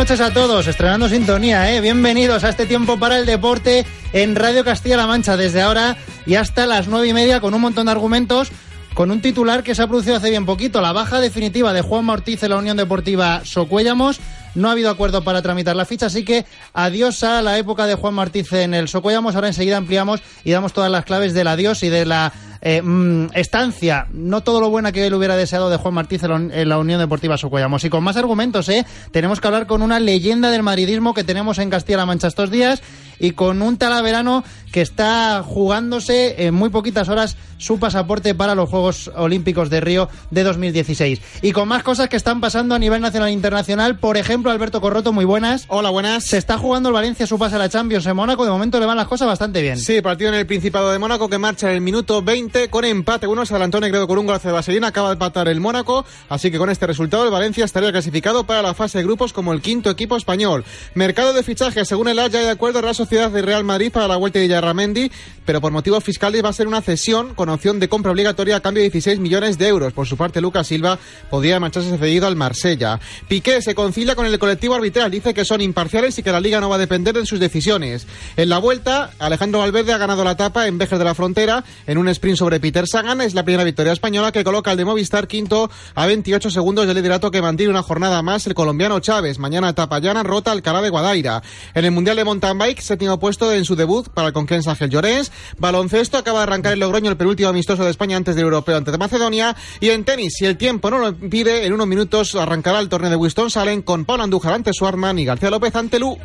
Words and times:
Noches 0.00 0.20
a 0.22 0.32
todos, 0.32 0.66
estrenando 0.66 1.10
sintonía, 1.10 1.74
¿eh? 1.74 1.82
Bienvenidos 1.82 2.42
a 2.44 2.48
este 2.48 2.64
tiempo 2.64 2.98
para 2.98 3.18
el 3.18 3.26
deporte 3.26 3.84
en 4.14 4.34
Radio 4.34 4.64
Castilla-La 4.64 5.06
Mancha, 5.06 5.36
desde 5.36 5.60
ahora 5.60 5.98
y 6.24 6.36
hasta 6.36 6.64
las 6.64 6.88
nueve 6.88 7.08
y 7.08 7.12
media, 7.12 7.42
con 7.42 7.52
un 7.52 7.60
montón 7.60 7.84
de 7.84 7.92
argumentos, 7.92 8.50
con 8.94 9.10
un 9.10 9.20
titular 9.20 9.62
que 9.62 9.74
se 9.74 9.82
ha 9.82 9.88
producido 9.88 10.16
hace 10.16 10.30
bien 10.30 10.46
poquito, 10.46 10.80
la 10.80 10.92
baja 10.92 11.20
definitiva 11.20 11.74
de 11.74 11.82
Juan 11.82 12.08
Ortiz 12.08 12.42
en 12.42 12.48
la 12.48 12.56
Unión 12.56 12.78
Deportiva 12.78 13.42
Socuéllamos. 13.44 14.20
No 14.54 14.68
ha 14.68 14.72
habido 14.72 14.88
acuerdo 14.88 15.22
para 15.22 15.42
tramitar 15.42 15.76
la 15.76 15.84
ficha, 15.84 16.06
así 16.06 16.24
que 16.24 16.46
adiós 16.72 17.22
a 17.22 17.42
la 17.42 17.58
época 17.58 17.84
de 17.84 17.94
Juan 17.94 18.14
Martínez 18.14 18.54
en 18.54 18.72
el 18.72 18.88
Socuéllamos. 18.88 19.34
Ahora 19.34 19.48
enseguida 19.48 19.76
ampliamos 19.76 20.22
y 20.44 20.52
damos 20.52 20.72
todas 20.72 20.90
las 20.90 21.04
claves 21.04 21.34
del 21.34 21.46
adiós 21.46 21.82
y 21.82 21.90
de 21.90 22.06
la 22.06 22.32
eh, 22.62 22.82
mm, 22.82 23.28
estancia, 23.34 24.06
no 24.12 24.42
todo 24.42 24.60
lo 24.60 24.70
buena 24.70 24.92
que 24.92 25.06
él 25.06 25.14
hubiera 25.14 25.36
deseado 25.36 25.70
de 25.70 25.76
Juan 25.76 25.94
Martínez 25.94 26.24
en 26.24 26.68
la 26.68 26.78
Unión 26.78 27.00
Deportiva 27.00 27.36
Socuellamos. 27.38 27.84
Y 27.84 27.90
con 27.90 28.04
más 28.04 28.16
argumentos, 28.16 28.68
¿eh? 28.68 28.84
Tenemos 29.10 29.40
que 29.40 29.46
hablar 29.46 29.66
con 29.66 29.82
una 29.82 30.00
leyenda 30.00 30.50
del 30.50 30.62
madridismo 30.62 31.14
que 31.14 31.24
tenemos 31.24 31.58
en 31.58 31.70
Castilla-La 31.70 32.06
Mancha 32.06 32.28
estos 32.28 32.50
días 32.50 32.82
y 33.20 33.32
con 33.32 33.62
un 33.62 33.76
talaverano 33.76 34.42
que 34.72 34.80
está 34.80 35.42
jugándose 35.44 36.46
en 36.46 36.54
muy 36.54 36.70
poquitas 36.70 37.08
horas 37.08 37.36
su 37.58 37.78
pasaporte 37.78 38.34
para 38.34 38.54
los 38.54 38.70
Juegos 38.70 39.10
Olímpicos 39.14 39.68
de 39.68 39.80
Río 39.80 40.08
de 40.30 40.42
2016. 40.42 41.20
Y 41.42 41.52
con 41.52 41.68
más 41.68 41.82
cosas 41.82 42.08
que 42.08 42.16
están 42.16 42.40
pasando 42.40 42.74
a 42.74 42.78
nivel 42.78 43.00
nacional 43.00 43.28
e 43.28 43.32
internacional, 43.32 43.98
por 43.98 44.16
ejemplo, 44.16 44.50
Alberto 44.50 44.80
Corroto, 44.80 45.12
muy 45.12 45.26
buenas. 45.26 45.66
Hola, 45.68 45.90
buenas. 45.90 46.24
Se 46.24 46.38
está 46.38 46.56
jugando 46.56 46.88
el 46.88 46.94
Valencia 46.94 47.26
su 47.26 47.38
pase 47.38 47.56
a 47.56 47.58
la 47.58 47.68
Champions 47.68 48.06
en 48.06 48.16
Mónaco, 48.16 48.44
de 48.44 48.50
momento 48.50 48.80
le 48.80 48.86
van 48.86 48.96
las 48.96 49.06
cosas 49.06 49.28
bastante 49.28 49.60
bien. 49.60 49.78
Sí, 49.78 50.00
partido 50.00 50.30
en 50.30 50.36
el 50.36 50.46
Principado 50.46 50.90
de 50.90 50.98
Mónaco 50.98 51.28
que 51.28 51.38
marcha 51.38 51.68
en 51.68 51.74
el 51.74 51.80
minuto 51.82 52.22
20 52.22 52.70
con 52.70 52.84
empate. 52.84 53.26
Uno 53.26 53.44
se 53.44 53.52
adelantó 53.52 53.80
Negredo 53.80 54.06
con 54.06 54.18
un 54.18 54.26
gol 54.26 54.40
de 54.42 54.52
Vaselina, 54.52 54.88
acaba 54.88 55.08
de 55.08 55.14
empatar 55.14 55.48
el 55.48 55.60
Mónaco, 55.60 56.06
así 56.28 56.50
que 56.50 56.58
con 56.58 56.70
este 56.70 56.86
resultado 56.86 57.24
el 57.24 57.30
Valencia 57.30 57.64
estaría 57.64 57.92
clasificado 57.92 58.44
para 58.44 58.62
la 58.62 58.72
fase 58.72 58.98
de 58.98 59.04
grupos 59.04 59.32
como 59.32 59.52
el 59.52 59.60
quinto 59.60 59.90
equipo 59.90 60.16
español. 60.16 60.64
Mercado 60.94 61.34
de 61.34 61.42
fichajes, 61.42 61.86
según 61.86 62.08
el 62.08 62.16
ya 62.16 62.28
de 62.28 62.50
acuerdo 62.50 62.80
Real 62.80 62.94
Sociedad 63.10 63.32
de 63.32 63.42
Real 63.42 63.64
Madrid 63.64 63.90
para 63.90 64.06
la 64.06 64.14
vuelta 64.14 64.38
de 64.38 64.44
Villarramendi, 64.44 65.10
pero 65.44 65.60
por 65.60 65.72
motivos 65.72 66.04
fiscales 66.04 66.44
va 66.44 66.50
a 66.50 66.52
ser 66.52 66.68
una 66.68 66.80
cesión 66.80 67.34
con 67.34 67.48
opción 67.48 67.80
de 67.80 67.88
compra 67.88 68.12
obligatoria 68.12 68.54
a 68.54 68.60
cambio 68.60 68.84
de 68.84 68.88
16 68.88 69.18
millones 69.18 69.58
de 69.58 69.66
euros. 69.66 69.92
Por 69.92 70.06
su 70.06 70.16
parte, 70.16 70.40
Lucas 70.40 70.68
Silva 70.68 70.96
podría 71.28 71.58
marcharse 71.58 71.98
cedido 71.98 72.28
al 72.28 72.36
Marsella. 72.36 73.00
Piqué 73.26 73.60
se 73.62 73.74
concilia 73.74 74.14
con 74.14 74.26
el 74.26 74.38
colectivo 74.38 74.76
arbitral, 74.76 75.10
dice 75.10 75.34
que 75.34 75.44
son 75.44 75.60
imparciales 75.60 76.16
y 76.18 76.22
que 76.22 76.30
la 76.30 76.38
liga 76.38 76.60
no 76.60 76.68
va 76.68 76.76
a 76.76 76.78
depender 76.78 77.12
de 77.12 77.26
sus 77.26 77.40
decisiones. 77.40 78.06
En 78.36 78.48
la 78.48 78.58
vuelta, 78.58 79.10
Alejandro 79.18 79.58
Valverde 79.58 79.92
ha 79.92 79.98
ganado 79.98 80.22
la 80.22 80.30
etapa 80.30 80.68
en 80.68 80.78
Vejer 80.78 80.98
de 80.98 81.04
la 81.04 81.16
Frontera 81.16 81.64
en 81.88 81.98
un 81.98 82.06
sprint 82.10 82.38
sobre 82.38 82.60
Peter 82.60 82.86
Sagan. 82.86 83.22
Es 83.22 83.34
la 83.34 83.42
primera 83.42 83.64
victoria 83.64 83.92
española 83.92 84.30
que 84.30 84.44
coloca 84.44 84.70
al 84.70 84.76
de 84.76 84.84
Movistar 84.84 85.26
quinto 85.26 85.68
a 85.96 86.06
28 86.06 86.48
segundos 86.48 86.86
del 86.86 86.94
liderato 86.94 87.32
que 87.32 87.42
mantiene 87.42 87.70
una 87.70 87.82
jornada 87.82 88.22
más 88.22 88.46
el 88.46 88.54
colombiano 88.54 89.00
Chávez. 89.00 89.40
Mañana 89.40 89.70
etapa 89.70 89.98
llana, 89.98 90.22
rota 90.22 90.52
Alcalá 90.52 90.80
de 90.80 90.90
Guadaira. 90.90 91.42
En 91.74 91.84
el 91.84 91.90
Mundial 91.90 92.14
de 92.14 92.22
Mountain 92.22 92.56
Bike, 92.56 92.80
séptimo 93.00 93.18
puesto 93.18 93.50
en 93.50 93.64
su 93.64 93.76
debut 93.76 94.10
para 94.10 94.28
el 94.28 94.34
Conquens 94.34 94.68
Ángel 94.68 94.90
Llorens. 94.90 95.32
Baloncesto 95.56 96.18
acaba 96.18 96.40
de 96.40 96.42
arrancar 96.42 96.74
el 96.74 96.80
Logroño, 96.80 97.08
el 97.08 97.16
penúltimo 97.16 97.48
amistoso 97.48 97.82
de 97.82 97.90
España 97.90 98.14
antes 98.14 98.36
del 98.36 98.44
europeo 98.44 98.76
ante 98.76 98.96
Macedonia. 98.98 99.56
Y 99.80 99.88
en 99.88 100.04
tenis, 100.04 100.34
si 100.36 100.44
el 100.44 100.58
tiempo 100.58 100.90
no 100.90 100.98
lo 100.98 101.08
impide, 101.08 101.64
en 101.64 101.72
unos 101.72 101.86
minutos 101.86 102.34
arrancará 102.34 102.78
el 102.78 102.90
torneo 102.90 103.08
de 103.08 103.16
Winston-Salem 103.16 103.80
con 103.80 104.04
Paul 104.04 104.20
Andújar 104.20 104.52
ante 104.52 104.74
Suarman 104.74 105.18
y 105.18 105.24
García 105.24 105.48
López 105.48 105.74
ante 105.74 105.98
Lu. 105.98 106.18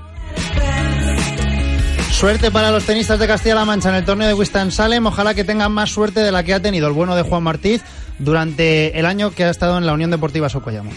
Suerte 2.11 2.51
para 2.51 2.71
los 2.71 2.83
tenistas 2.83 3.17
de 3.17 3.27
Castilla-La 3.27 3.63
Mancha 3.63 3.87
en 3.87 3.95
el 3.95 4.03
torneo 4.03 4.27
de 4.27 4.33
Winston-Salem. 4.33 5.05
Ojalá 5.05 5.33
que 5.33 5.45
tengan 5.45 5.71
más 5.71 5.91
suerte 5.91 6.19
de 6.19 6.31
la 6.33 6.43
que 6.43 6.55
ha 6.55 6.61
tenido 6.61 6.87
el 6.87 6.93
bueno 6.93 7.15
de 7.15 7.21
Juan 7.21 7.43
Martínez 7.43 7.83
durante 8.19 8.99
el 8.99 9.05
año 9.05 9.31
que 9.31 9.45
ha 9.45 9.49
estado 9.49 9.77
en 9.77 9.85
la 9.85 9.93
Unión 9.93 10.11
Deportiva 10.11 10.49
Socollamos. 10.49 10.93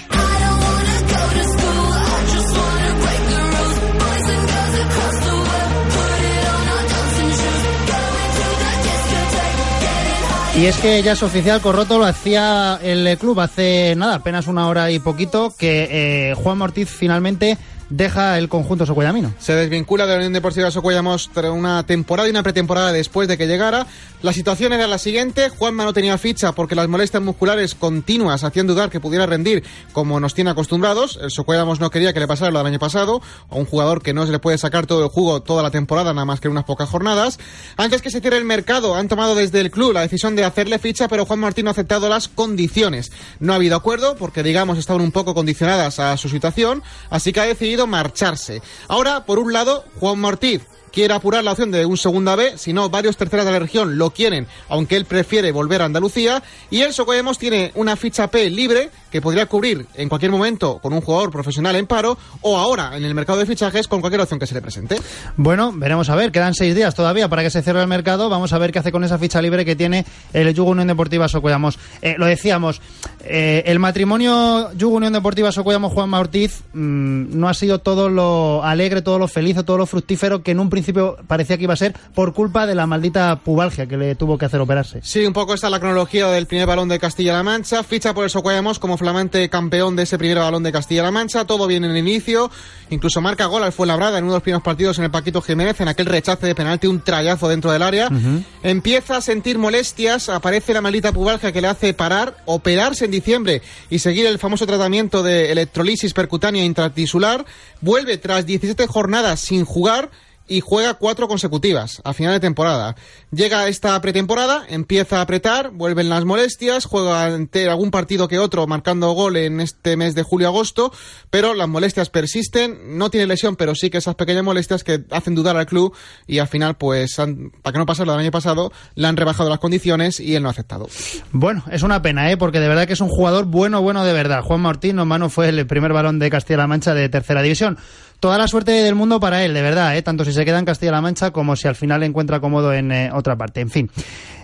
Y 10.58 10.66
es 10.66 10.76
que 10.78 11.00
ya 11.04 11.12
es 11.12 11.22
oficial, 11.22 11.60
Corroto 11.60 11.98
lo 11.98 12.04
hacía 12.04 12.80
el 12.82 13.16
club 13.16 13.38
hace 13.38 13.94
nada, 13.96 14.16
apenas 14.16 14.48
una 14.48 14.66
hora 14.66 14.90
y 14.90 14.98
poquito, 14.98 15.54
que 15.56 16.30
eh, 16.30 16.34
Juan 16.34 16.60
Ortiz 16.60 16.88
finalmente 16.90 17.56
deja 17.90 18.38
el 18.38 18.48
conjunto 18.48 18.86
Socuellamino. 18.86 19.32
Se 19.38 19.54
desvincula 19.54 20.06
de 20.06 20.12
la 20.12 20.18
Unión 20.18 20.32
Deportiva 20.32 20.70
Socuellamos 20.70 21.30
tras 21.32 21.50
una 21.50 21.84
temporada 21.84 22.28
y 22.28 22.30
una 22.30 22.42
pretemporada 22.42 22.92
después 22.92 23.28
de 23.28 23.38
que 23.38 23.46
llegara. 23.46 23.86
La 24.22 24.32
situación 24.32 24.72
era 24.72 24.86
la 24.86 24.98
siguiente, 24.98 25.48
Juanma 25.48 25.84
no 25.84 25.92
tenía 25.92 26.18
ficha 26.18 26.52
porque 26.52 26.74
las 26.74 26.88
molestias 26.88 27.22
musculares 27.22 27.74
continuas 27.74 28.44
hacían 28.44 28.66
dudar 28.66 28.90
que 28.90 29.00
pudiera 29.00 29.26
rendir 29.26 29.62
como 29.92 30.20
nos 30.20 30.34
tiene 30.34 30.50
acostumbrados. 30.50 31.18
El 31.22 31.30
Socuellamos 31.30 31.80
no 31.80 31.90
quería 31.90 32.12
que 32.12 32.20
le 32.20 32.26
pasara 32.26 32.50
lo 32.50 32.58
del 32.58 32.66
año 32.66 32.78
pasado, 32.78 33.22
a 33.48 33.54
un 33.54 33.64
jugador 33.64 34.02
que 34.02 34.12
no 34.12 34.26
se 34.26 34.32
le 34.32 34.38
puede 34.38 34.58
sacar 34.58 34.86
todo 34.86 35.04
el 35.04 35.08
jugo 35.08 35.42
toda 35.42 35.62
la 35.62 35.70
temporada, 35.70 36.12
nada 36.12 36.24
más 36.24 36.40
que 36.40 36.48
unas 36.48 36.64
pocas 36.64 36.88
jornadas. 36.88 37.38
Antes 37.76 38.02
que 38.02 38.10
se 38.10 38.20
cierre 38.20 38.38
el 38.38 38.44
mercado, 38.44 38.94
han 38.96 39.08
tomado 39.08 39.34
desde 39.34 39.60
el 39.60 39.70
club 39.70 39.92
la 39.92 40.00
decisión 40.00 40.36
de 40.36 40.44
hacerle 40.44 40.78
ficha, 40.78 41.08
pero 41.08 41.24
Juan 41.24 41.40
Martín 41.40 41.64
no 41.64 41.70
ha 41.70 41.72
aceptado 41.72 42.08
las 42.08 42.28
condiciones. 42.28 43.12
No 43.40 43.52
ha 43.52 43.56
habido 43.56 43.76
acuerdo 43.76 44.16
porque, 44.16 44.42
digamos, 44.42 44.78
estaban 44.78 45.02
un 45.02 45.12
poco 45.12 45.34
condicionadas 45.34 45.98
a 46.00 46.16
su 46.16 46.28
situación, 46.28 46.82
así 47.10 47.32
que 47.32 47.40
ha 47.40 47.44
decidido 47.44 47.77
marcharse. 47.86 48.62
Ahora, 48.88 49.24
por 49.24 49.38
un 49.38 49.52
lado, 49.52 49.84
Juan 50.00 50.18
Martín 50.18 50.62
quiere 50.90 51.14
apurar 51.14 51.44
la 51.44 51.52
opción 51.52 51.70
de 51.70 51.86
un 51.86 51.96
segunda 51.96 52.36
B, 52.36 52.56
si 52.56 52.72
no, 52.72 52.90
varios 52.90 53.16
terceras 53.16 53.46
de 53.46 53.52
la 53.52 53.58
región 53.58 53.98
lo 53.98 54.10
quieren, 54.10 54.46
aunque 54.68 54.96
él 54.96 55.04
prefiere 55.04 55.52
volver 55.52 55.82
a 55.82 55.84
Andalucía. 55.84 56.42
Y 56.70 56.80
el 56.80 56.92
Socollamos 56.92 57.38
tiene 57.38 57.72
una 57.74 57.96
ficha 57.96 58.28
P 58.28 58.50
libre 58.50 58.90
que 59.10 59.22
podría 59.22 59.46
cubrir 59.46 59.86
en 59.94 60.08
cualquier 60.08 60.30
momento 60.32 60.78
con 60.80 60.92
un 60.92 61.00
jugador 61.00 61.30
profesional 61.30 61.76
en 61.76 61.86
paro 61.86 62.18
o 62.42 62.58
ahora 62.58 62.96
en 62.96 63.04
el 63.04 63.14
mercado 63.14 63.38
de 63.38 63.46
fichajes 63.46 63.88
con 63.88 64.00
cualquier 64.00 64.20
opción 64.20 64.38
que 64.38 64.46
se 64.46 64.54
le 64.54 64.60
presente. 64.60 64.98
Bueno, 65.36 65.72
veremos 65.74 66.10
a 66.10 66.16
ver, 66.16 66.32
quedan 66.32 66.54
seis 66.54 66.74
días 66.74 66.94
todavía 66.94 67.28
para 67.28 67.42
que 67.42 67.50
se 67.50 67.62
cierre 67.62 67.80
el 67.80 67.86
mercado. 67.86 68.28
Vamos 68.28 68.52
a 68.52 68.58
ver 68.58 68.72
qué 68.72 68.80
hace 68.80 68.92
con 68.92 69.04
esa 69.04 69.18
ficha 69.18 69.40
libre 69.40 69.64
que 69.64 69.76
tiene 69.76 70.04
el 70.32 70.52
Yugo 70.52 70.72
Unión 70.72 70.88
Deportiva 70.88 71.28
Socollamos. 71.28 71.78
Eh, 72.02 72.16
lo 72.18 72.26
decíamos, 72.26 72.80
eh, 73.28 73.62
el 73.66 73.78
matrimonio 73.78 74.72
Yugo 74.72 74.96
Unión 74.96 75.12
Deportiva 75.12 75.52
Socollamos 75.52 75.92
Juan 75.92 76.12
Ortiz 76.14 76.62
mmm, 76.72 77.38
no 77.38 77.48
ha 77.48 77.54
sido 77.54 77.78
todo 77.78 78.08
lo 78.08 78.64
alegre, 78.64 79.02
todo 79.02 79.18
lo 79.18 79.28
feliz, 79.28 79.56
todo 79.64 79.78
lo 79.78 79.86
fructífero 79.86 80.42
que 80.42 80.52
en 80.52 80.60
un 80.60 80.70
principio 80.70 81.16
parecía 81.26 81.56
que 81.56 81.64
iba 81.64 81.74
a 81.74 81.76
ser 81.76 81.94
por 82.14 82.32
culpa 82.32 82.66
de 82.66 82.74
la 82.74 82.86
maldita 82.86 83.36
pubalgia 83.36 83.86
que 83.86 83.96
le 83.96 84.14
tuvo 84.14 84.38
que 84.38 84.46
hacer 84.46 84.60
operarse. 84.60 85.00
Sí, 85.02 85.24
un 85.24 85.32
poco 85.32 85.54
está 85.54 85.68
la 85.70 85.80
cronología 85.80 86.28
del 86.28 86.46
primer 86.46 86.66
balón 86.66 86.88
de 86.88 86.98
Castilla-La 86.98 87.42
Mancha. 87.42 87.82
Ficha 87.82 88.14
por 88.14 88.24
el 88.24 88.30
Socuellamos 88.30 88.78
como 88.78 88.96
flamante 88.96 89.48
campeón 89.48 89.96
de 89.96 90.04
ese 90.04 90.18
primer 90.18 90.38
balón 90.38 90.62
de 90.62 90.72
Castilla-La 90.72 91.10
Mancha. 91.10 91.44
Todo 91.44 91.66
bien 91.66 91.84
en 91.84 91.92
el 91.92 91.98
inicio. 91.98 92.50
Incluso 92.90 93.20
marca 93.20 93.46
gol 93.46 93.62
al 93.62 93.72
Fuenlabrada 93.72 94.18
en 94.18 94.24
uno 94.24 94.32
de 94.32 94.36
los 94.36 94.42
primeros 94.42 94.62
partidos 94.62 94.98
en 94.98 95.04
el 95.04 95.10
Paquito 95.10 95.42
Jiménez, 95.42 95.80
en 95.80 95.88
aquel 95.88 96.06
rechace 96.06 96.46
de 96.46 96.54
penalti, 96.54 96.86
un 96.86 97.00
trayazo 97.00 97.48
dentro 97.48 97.70
del 97.70 97.82
área. 97.82 98.08
Uh 98.08 98.14
-huh. 98.14 98.44
Empieza 98.62 99.16
a 99.16 99.20
sentir 99.20 99.58
molestias, 99.58 100.28
aparece 100.28 100.72
la 100.72 100.80
maldita 100.80 101.12
pubalgia 101.12 101.52
que 101.52 101.60
le 101.60 101.68
hace 101.68 101.92
parar, 101.94 102.36
operarse 102.46 103.04
en 103.04 103.10
diciembre 103.20 103.62
y 103.90 103.98
seguir 103.98 104.26
el 104.26 104.38
famoso 104.38 104.66
tratamiento 104.66 105.22
de 105.22 105.52
electrolisis 105.52 106.12
percutánea 106.12 106.64
intratisular. 106.64 107.44
Vuelve 107.80 108.18
tras 108.18 108.46
17 108.46 108.86
jornadas 108.86 109.40
sin 109.40 109.64
jugar 109.64 110.10
y 110.48 110.60
juega 110.60 110.94
cuatro 110.94 111.28
consecutivas 111.28 112.00
a 112.04 112.12
final 112.12 112.32
de 112.32 112.40
temporada. 112.40 112.96
Llega 113.30 113.68
esta 113.68 114.00
pretemporada, 114.00 114.64
empieza 114.68 115.18
a 115.18 115.22
apretar, 115.22 115.70
vuelven 115.70 116.08
las 116.08 116.24
molestias, 116.24 116.86
juega 116.86 117.26
ante 117.26 117.68
algún 117.68 117.90
partido 117.90 118.28
que 118.28 118.38
otro 118.38 118.66
marcando 118.66 119.10
gol 119.12 119.36
en 119.36 119.60
este 119.60 119.96
mes 119.96 120.14
de 120.14 120.22
julio-agosto, 120.22 120.92
pero 121.30 121.54
las 121.54 121.68
molestias 121.68 122.10
persisten, 122.10 122.98
no 122.98 123.10
tiene 123.10 123.26
lesión, 123.26 123.56
pero 123.56 123.74
sí 123.74 123.90
que 123.90 123.98
esas 123.98 124.14
pequeñas 124.14 124.44
molestias 124.44 124.84
que 124.84 125.04
hacen 125.10 125.34
dudar 125.34 125.56
al 125.56 125.66
club 125.66 125.94
y 126.26 126.38
al 126.38 126.48
final, 126.48 126.76
pues, 126.76 127.18
han, 127.18 127.50
para 127.62 127.72
que 127.72 127.78
no 127.78 127.86
pase 127.86 128.04
lo 128.04 128.12
del 128.12 128.22
año 128.22 128.30
pasado, 128.30 128.72
le 128.94 129.06
han 129.06 129.16
rebajado 129.16 129.50
las 129.50 129.58
condiciones 129.58 130.20
y 130.20 130.34
él 130.34 130.42
no 130.42 130.48
ha 130.48 130.52
aceptado. 130.52 130.88
Bueno, 131.32 131.64
es 131.70 131.82
una 131.82 132.02
pena, 132.02 132.30
¿eh? 132.30 132.36
porque 132.36 132.60
de 132.60 132.68
verdad 132.68 132.86
que 132.86 132.94
es 132.94 133.00
un 133.00 133.08
jugador 133.08 133.44
bueno, 133.44 133.82
bueno 133.82 134.04
de 134.04 134.12
verdad. 134.12 134.42
Juan 134.42 134.60
Martín, 134.60 134.96
mano 134.96 135.28
fue 135.30 135.48
el 135.48 135.66
primer 135.66 135.92
balón 135.92 136.18
de 136.18 136.30
Castilla-La 136.30 136.66
Mancha 136.66 136.94
de 136.94 137.08
tercera 137.08 137.42
división. 137.42 137.78
Toda 138.20 138.38
la 138.38 138.48
suerte 138.48 138.72
del 138.72 138.94
mundo 138.94 139.20
para 139.20 139.44
él, 139.44 139.54
de 139.54 139.62
verdad, 139.62 139.96
¿eh? 139.96 140.02
tanto 140.02 140.24
si 140.24 140.32
se 140.32 140.44
queda 140.44 140.58
en 140.58 140.64
Castilla-La 140.64 141.00
Mancha 141.00 141.30
como 141.30 141.56
si 141.56 141.68
al 141.68 141.76
final 141.76 142.02
encuentra 142.02 142.40
cómodo 142.40 142.72
en 142.72 142.92
eh, 142.92 143.10
otra 143.12 143.36
parte. 143.36 143.60
En 143.60 143.70
fin, 143.70 143.90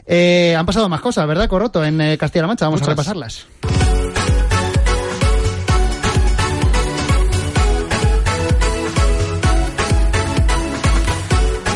eh, 0.06 0.54
han 0.56 0.66
pasado 0.66 0.88
más 0.88 1.00
cosas, 1.00 1.26
¿verdad, 1.26 1.48
Corroto, 1.48 1.84
en 1.84 2.00
eh, 2.00 2.18
Castilla-La 2.18 2.48
Mancha? 2.48 2.66
Vamos 2.66 2.82
a 2.82 2.86
repasarlas. 2.86 3.46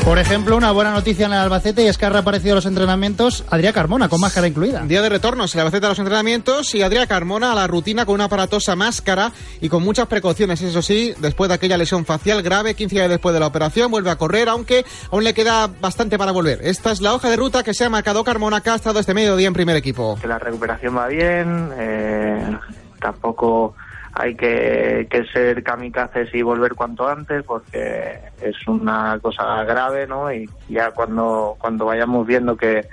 Por 0.08 0.18
ejemplo, 0.18 0.56
una 0.56 0.72
buena 0.72 0.90
noticia 0.90 1.26
en 1.26 1.32
el 1.34 1.38
Albacete 1.38 1.82
y 1.82 1.86
es 1.86 1.98
que 1.98 2.06
ha 2.06 2.08
reaparecido 2.08 2.54
los 2.54 2.64
entrenamientos 2.64 3.44
Adrián 3.50 3.74
Carmona, 3.74 4.08
con 4.08 4.22
máscara 4.22 4.48
incluida. 4.48 4.80
Día 4.86 5.02
de 5.02 5.10
retorno, 5.10 5.46
se 5.46 5.58
le 5.58 5.60
Albacete 5.60 5.84
a 5.84 5.90
los 5.90 5.98
entrenamientos 5.98 6.74
y 6.74 6.80
Adrián 6.80 7.06
Carmona 7.06 7.52
a 7.52 7.54
la 7.54 7.66
rutina 7.66 8.06
con 8.06 8.14
una 8.14 8.24
aparatosa 8.24 8.74
máscara 8.74 9.32
y 9.60 9.68
con 9.68 9.82
muchas 9.82 10.06
precauciones. 10.06 10.62
Eso 10.62 10.80
sí, 10.80 11.12
después 11.18 11.50
de 11.50 11.56
aquella 11.56 11.76
lesión 11.76 12.06
facial 12.06 12.42
grave, 12.42 12.74
15 12.74 12.94
días 12.94 13.10
después 13.10 13.34
de 13.34 13.40
la 13.40 13.48
operación, 13.48 13.90
vuelve 13.90 14.08
a 14.08 14.16
correr, 14.16 14.48
aunque 14.48 14.86
aún 15.12 15.24
le 15.24 15.34
queda 15.34 15.66
bastante 15.66 16.16
para 16.16 16.32
volver. 16.32 16.60
Esta 16.62 16.90
es 16.90 17.02
la 17.02 17.12
hoja 17.12 17.28
de 17.28 17.36
ruta 17.36 17.62
que 17.62 17.74
se 17.74 17.84
ha 17.84 17.90
marcado 17.90 18.24
Carmona, 18.24 18.62
que 18.62 18.70
ha 18.70 18.76
estado 18.76 19.00
este 19.00 19.12
mediodía 19.12 19.48
en 19.48 19.52
primer 19.52 19.76
equipo. 19.76 20.16
Que 20.18 20.26
la 20.26 20.38
recuperación 20.38 20.96
va 20.96 21.06
bien, 21.08 21.70
eh, 21.76 22.58
tampoco 22.98 23.74
hay 24.18 24.34
que, 24.34 25.06
que, 25.08 25.24
ser 25.26 25.62
kamikazes 25.62 26.34
y 26.34 26.42
volver 26.42 26.74
cuanto 26.74 27.08
antes 27.08 27.44
porque 27.44 28.18
es 28.42 28.66
una 28.66 29.16
cosa 29.22 29.62
grave, 29.62 30.08
¿no? 30.08 30.32
Y 30.32 30.50
ya 30.68 30.90
cuando, 30.90 31.54
cuando 31.56 31.86
vayamos 31.86 32.26
viendo 32.26 32.56
que, 32.56 32.84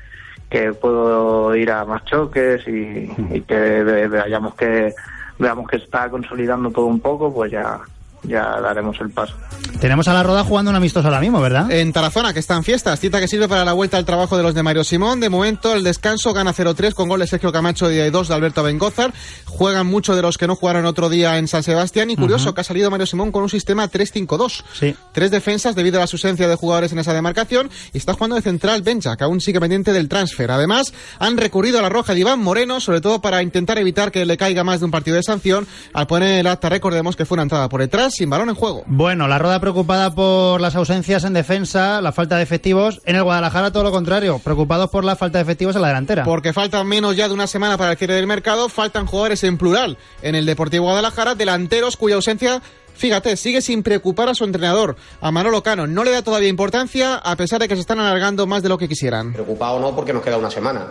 que 0.51 0.72
puedo 0.74 1.56
ir 1.56 1.72
a 1.72 1.83
más 1.83 2.06
choques 2.06 2.68
y, 2.68 3.12
y 3.31 3.42
que 3.42 3.83
veamos 4.07 4.54
que 4.54 4.94
veamos 5.39 5.68
que 5.68 5.77
está 5.77 6.10
consolidando 6.12 6.69
todo 6.69 6.86
un 6.86 7.00
poco, 7.00 7.33
pues 7.33 7.51
ya 7.51 7.81
ya 8.27 8.60
daremos 8.62 9.00
el 9.01 9.10
paso. 9.10 9.33
Tenemos 9.80 10.07
a 10.07 10.13
la 10.13 10.24
Roda 10.24 10.44
jugando 10.44 10.72
un 10.72 10.77
amistoso 10.77 11.07
ahora 11.07 11.19
mismo, 11.19 11.42
¿verdad? 11.42 11.69
En 11.69 11.92
Tarazona, 11.92 12.33
que 12.33 12.39
está 12.39 12.56
en 12.56 12.63
fiestas, 12.63 13.00
cita 13.00 13.19
que 13.19 13.27
sirve 13.27 13.48
para 13.48 13.66
la 13.66 13.74
vuelta 13.74 13.98
al 13.98 14.06
trabajo 14.06 14.38
de 14.38 14.44
los 14.44 14.56
de 14.56 14.63
Mario 14.63 14.83
Simón. 14.83 15.19
De 15.19 15.30
momento, 15.30 15.74
el 15.74 15.83
descanso 15.83 16.33
gana 16.33 16.54
0-3 16.54 16.94
con 16.94 17.10
goles 17.10 17.30
Sergio 17.30 17.51
Camacho 17.51 17.92
y 17.92 18.10
2 18.10 18.27
de 18.27 18.33
Alberto 18.33 18.63
Bengozar. 18.63 19.13
Juegan 19.45 19.86
muchos 19.88 20.16
de 20.16 20.22
los 20.22 20.38
que 20.38 20.48
no 20.48 20.56
jugaron 20.56 20.86
otro 20.86 21.10
día 21.10 21.38
en 21.38 21.48
San 21.48 21.62
Sebastián. 21.62 22.10
Y 22.10 22.16
curioso 22.16 22.50
uh 22.50 22.51
-huh. 22.51 22.56
que 22.56 22.62
ha 22.62 22.63
salido 22.63 22.89
Mario 22.89 23.06
Simón 23.06 23.31
con 23.31 23.44
un 23.44 23.50
sistema 23.50 23.89
3-5-2. 23.89 24.63
Sí. 24.74 24.95
Tres 25.12 25.30
defensas 25.30 25.75
debido 25.75 25.98
a 25.98 26.06
la 26.06 26.10
ausencia 26.12 26.48
de 26.48 26.56
jugadores 26.56 26.92
en 26.94 27.00
esa 27.00 27.13
demarcación. 27.13 27.69
Y 27.94 27.98
está 27.98 28.13
jugando 28.13 28.38
de 28.38 28.42
central 28.42 28.81
Benja, 28.81 29.18
que 29.18 29.25
aún 29.25 29.42
sigue 29.42 29.60
pendiente 29.60 29.92
del 29.92 30.07
transfer. 30.07 30.51
Además, 30.51 30.94
han 31.19 31.38
recurrido 31.38 31.80
a 31.80 31.81
la 31.81 31.89
roja 31.89 32.13
de 32.13 32.22
Iván 32.22 32.39
Moreno, 32.39 32.80
sobre 32.80 33.01
todo 33.01 33.19
para 33.22 33.44
intentar 33.44 33.77
evitar 33.77 34.12
que 34.12 34.25
le 34.25 34.38
caiga 34.38 34.63
más 34.63 34.80
de 34.80 34.86
un 34.86 34.92
partido 34.92 35.18
de 35.18 35.24
sanción. 35.24 35.68
Al 35.94 36.07
poner 36.07 36.39
el 36.39 36.48
acta, 36.48 36.69
recordemos 36.69 37.16
que 37.16 37.25
fue 37.25 37.36
una 37.36 37.44
entrada 37.44 37.69
por 37.69 37.81
detrás, 37.81 38.14
sin 38.15 38.29
balón 38.29 38.50
en 38.50 38.56
juego. 38.56 38.83
Bueno, 38.88 39.27
la 39.27 39.38
Roda 39.38 39.59
preocupada 39.59 40.13
por 40.13 40.62
las 40.62 40.75
ausencias 40.75 41.23
en 41.23 41.33
defensa, 41.33 42.01
la 42.01 42.12
falta 42.12 42.38
de 42.38 42.44
efectivos. 42.44 43.01
En 43.06 43.15
el 43.15 43.23
Guadalajara 43.23 43.71
todo 43.71 43.83
lo 43.83 43.91
contrario, 43.91 44.39
preocupados 44.39 44.89
por 44.89 45.03
la 45.03 45.15
falta 45.15 45.38
de 45.38 45.44
efectivos 45.44 45.75
en 45.75 45.81
la 45.81 45.89
delantera. 45.89 46.23
Porque 46.23 46.53
faltan 46.53 46.88
menos 46.88 47.15
ya 47.15 47.27
de 47.27 47.33
una 47.33 47.47
semana 47.47 47.77
para 47.77 47.91
el 47.91 47.97
cierre 47.97 48.15
del 48.15 48.27
mercado, 48.27 48.69
faltan 48.69 49.06
jugadores 49.06 49.44
en 49.44 49.57
plural 49.57 49.97
en 50.21 50.35
el 50.35 50.45
Deportivo 50.45 50.85
Guadalajara, 50.85 51.35
delanteros 51.35 51.97
cuya 51.97 52.15
ausencia 52.15 52.62
Fíjate, 52.95 53.35
sigue 53.35 53.62
sin 53.62 53.83
preocupar 53.83 54.29
a 54.29 54.33
su 54.33 54.45
entrenador, 54.45 54.95
a 55.19 55.29
Manolo 55.31 55.62
Cano. 55.62 55.85
No 55.85 56.03
le 56.03 56.12
da 56.12 56.21
todavía 56.21 56.47
importancia 56.47 57.15
a 57.15 57.35
pesar 57.35 57.59
de 57.59 57.67
que 57.67 57.75
se 57.75 57.81
están 57.81 58.00
alargando 58.00 58.47
más 58.47 58.63
de 58.63 58.69
lo 58.69 58.77
que 58.77 58.88
quisieran. 58.88 59.33
Preocupado 59.33 59.79
no 59.79 59.94
porque 59.95 60.13
nos 60.13 60.23
queda 60.23 60.38
una 60.38 60.50
semana. 60.50 60.88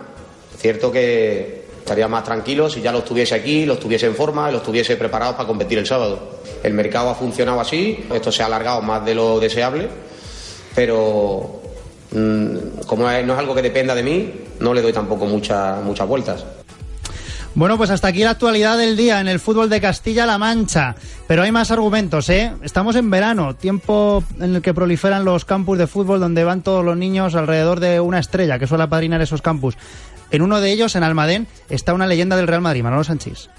Cierto 0.58 0.92
que 0.92 1.64
estaría 1.84 2.08
más 2.08 2.24
tranquilo 2.24 2.70
si 2.70 2.80
ya 2.80 2.90
los 2.90 3.04
tuviese 3.04 3.34
aquí, 3.34 3.66
los 3.66 3.78
tuviese 3.78 4.06
en 4.06 4.14
forma 4.14 4.50
los 4.50 4.62
tuviese 4.62 4.96
preparados 4.96 5.36
para 5.36 5.46
competir 5.46 5.76
el 5.76 5.86
sábado. 5.86 6.40
El 6.62 6.72
mercado 6.72 7.10
ha 7.10 7.14
funcionado 7.14 7.60
así, 7.60 8.06
esto 8.12 8.32
se 8.32 8.42
ha 8.42 8.46
alargado 8.46 8.80
más 8.80 9.04
de 9.04 9.14
lo 9.14 9.38
deseable, 9.38 9.90
pero 10.74 11.60
mmm, 12.10 12.56
como 12.86 13.04
no 13.04 13.10
es 13.10 13.38
algo 13.38 13.54
que 13.54 13.60
dependa 13.60 13.94
de 13.94 14.02
mí, 14.02 14.32
no 14.60 14.72
le 14.72 14.80
doy 14.80 14.94
tampoco 14.94 15.26
mucha, 15.26 15.76
muchas 15.82 16.08
vueltas. 16.08 16.44
Bueno, 17.54 17.76
pues 17.76 17.90
hasta 17.90 18.08
aquí 18.08 18.24
la 18.24 18.30
actualidad 18.30 18.78
del 18.78 18.96
día 18.96 19.20
en 19.20 19.28
el 19.28 19.38
fútbol 19.38 19.68
de 19.68 19.80
Castilla-La 19.80 20.38
Mancha. 20.38 20.96
Pero 21.28 21.42
hay 21.42 21.52
más 21.52 21.70
argumentos, 21.70 22.28
¿eh? 22.28 22.52
Estamos 22.62 22.96
en 22.96 23.08
verano, 23.10 23.54
tiempo 23.54 24.24
en 24.40 24.56
el 24.56 24.62
que 24.62 24.74
proliferan 24.74 25.24
los 25.24 25.44
campus 25.44 25.78
de 25.78 25.86
fútbol 25.86 26.18
donde 26.18 26.42
van 26.42 26.62
todos 26.62 26.84
los 26.84 26.96
niños 26.96 27.36
alrededor 27.36 27.78
de 27.78 28.00
una 28.00 28.18
estrella 28.18 28.58
que 28.58 28.66
suele 28.66 28.84
apadrinar 28.84 29.22
esos 29.22 29.40
campus. 29.40 29.76
En 30.34 30.42
uno 30.42 30.60
de 30.60 30.72
ellos, 30.72 30.96
en 30.96 31.04
Almadén, 31.04 31.46
está 31.68 31.94
una 31.94 32.08
leyenda 32.08 32.34
del 32.34 32.48
Real 32.48 32.60
Madrid, 32.60 32.82
Manolo 32.82 33.04
Sanchís. 33.04 33.50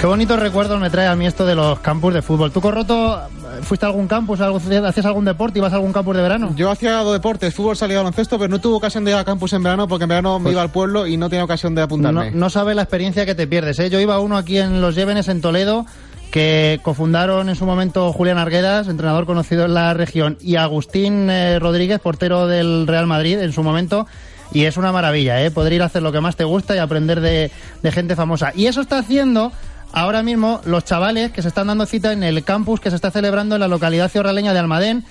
Qué 0.00 0.06
bonitos 0.08 0.40
recuerdos 0.40 0.80
me 0.80 0.90
trae 0.90 1.06
a 1.06 1.14
mí 1.14 1.24
esto 1.24 1.46
de 1.46 1.54
los 1.54 1.78
campus 1.78 2.14
de 2.14 2.20
fútbol. 2.20 2.50
¿Tú, 2.50 2.60
Corroto, 2.60 3.28
fuiste 3.62 3.86
a 3.86 3.88
algún 3.88 4.08
campus, 4.08 4.40
algo, 4.40 4.56
hacías 4.56 5.06
algún 5.06 5.24
deporte, 5.24 5.60
ibas 5.60 5.72
a 5.72 5.76
algún 5.76 5.92
campus 5.92 6.16
de 6.16 6.22
verano? 6.22 6.52
Yo 6.56 6.68
hacía 6.68 6.96
dos 6.96 7.12
deportes, 7.12 7.54
fútbol, 7.54 7.76
salía 7.76 7.98
baloncesto, 7.98 8.40
pero 8.40 8.48
no 8.48 8.60
tuve 8.60 8.74
ocasión 8.74 9.04
de 9.04 9.12
ir 9.12 9.16
a 9.16 9.24
campus 9.24 9.52
en 9.52 9.62
verano 9.62 9.86
porque 9.86 10.02
en 10.02 10.08
verano 10.08 10.32
pues, 10.32 10.42
me 10.46 10.50
iba 10.50 10.62
al 10.62 10.72
pueblo 10.72 11.06
y 11.06 11.16
no 11.16 11.30
tenía 11.30 11.44
ocasión 11.44 11.76
de 11.76 11.82
apuntarme. 11.82 12.32
No, 12.32 12.38
no 12.40 12.50
sabes 12.50 12.74
la 12.74 12.82
experiencia 12.82 13.24
que 13.24 13.36
te 13.36 13.46
pierdes, 13.46 13.78
¿eh? 13.78 13.88
Yo 13.88 14.00
iba 14.00 14.16
a 14.16 14.18
uno 14.18 14.36
aquí 14.36 14.58
en 14.58 14.80
Los 14.80 14.96
Llévenes, 14.96 15.28
en 15.28 15.40
Toledo, 15.40 15.86
que 16.32 16.80
cofundaron 16.82 17.50
en 17.50 17.54
su 17.54 17.66
momento 17.66 18.12
Julián 18.12 18.38
Arguedas, 18.38 18.88
entrenador 18.88 19.26
conocido 19.26 19.66
en 19.66 19.74
la 19.74 19.92
región, 19.94 20.38
y 20.40 20.56
Agustín 20.56 21.30
eh, 21.30 21.58
Rodríguez, 21.60 22.00
portero 22.00 22.48
del 22.48 22.86
Real 22.86 23.06
Madrid 23.06 23.38
en 23.38 23.52
su 23.52 23.62
momento. 23.62 24.06
Y 24.50 24.64
es 24.64 24.76
una 24.76 24.92
maravilla, 24.92 25.42
¿eh? 25.44 25.50
Poder 25.50 25.74
ir 25.74 25.82
a 25.82 25.86
hacer 25.86 26.02
lo 26.02 26.10
que 26.10 26.20
más 26.20 26.36
te 26.36 26.44
gusta 26.44 26.74
y 26.74 26.78
aprender 26.78 27.20
de, 27.20 27.50
de 27.82 27.92
gente 27.92 28.16
famosa. 28.16 28.52
Y 28.54 28.66
eso 28.66 28.80
está 28.80 28.98
haciendo 28.98 29.52
ahora 29.92 30.22
mismo 30.22 30.62
los 30.64 30.84
chavales 30.84 31.32
que 31.32 31.42
se 31.42 31.48
están 31.48 31.66
dando 31.66 31.86
cita 31.86 32.12
en 32.12 32.22
el 32.22 32.42
campus 32.44 32.80
que 32.80 32.90
se 32.90 32.96
está 32.96 33.10
celebrando 33.10 33.56
en 33.56 33.60
la 33.60 33.68
localidad 33.68 34.10
ciorraleña 34.10 34.54
de 34.54 34.58
Almadén, 34.58 35.04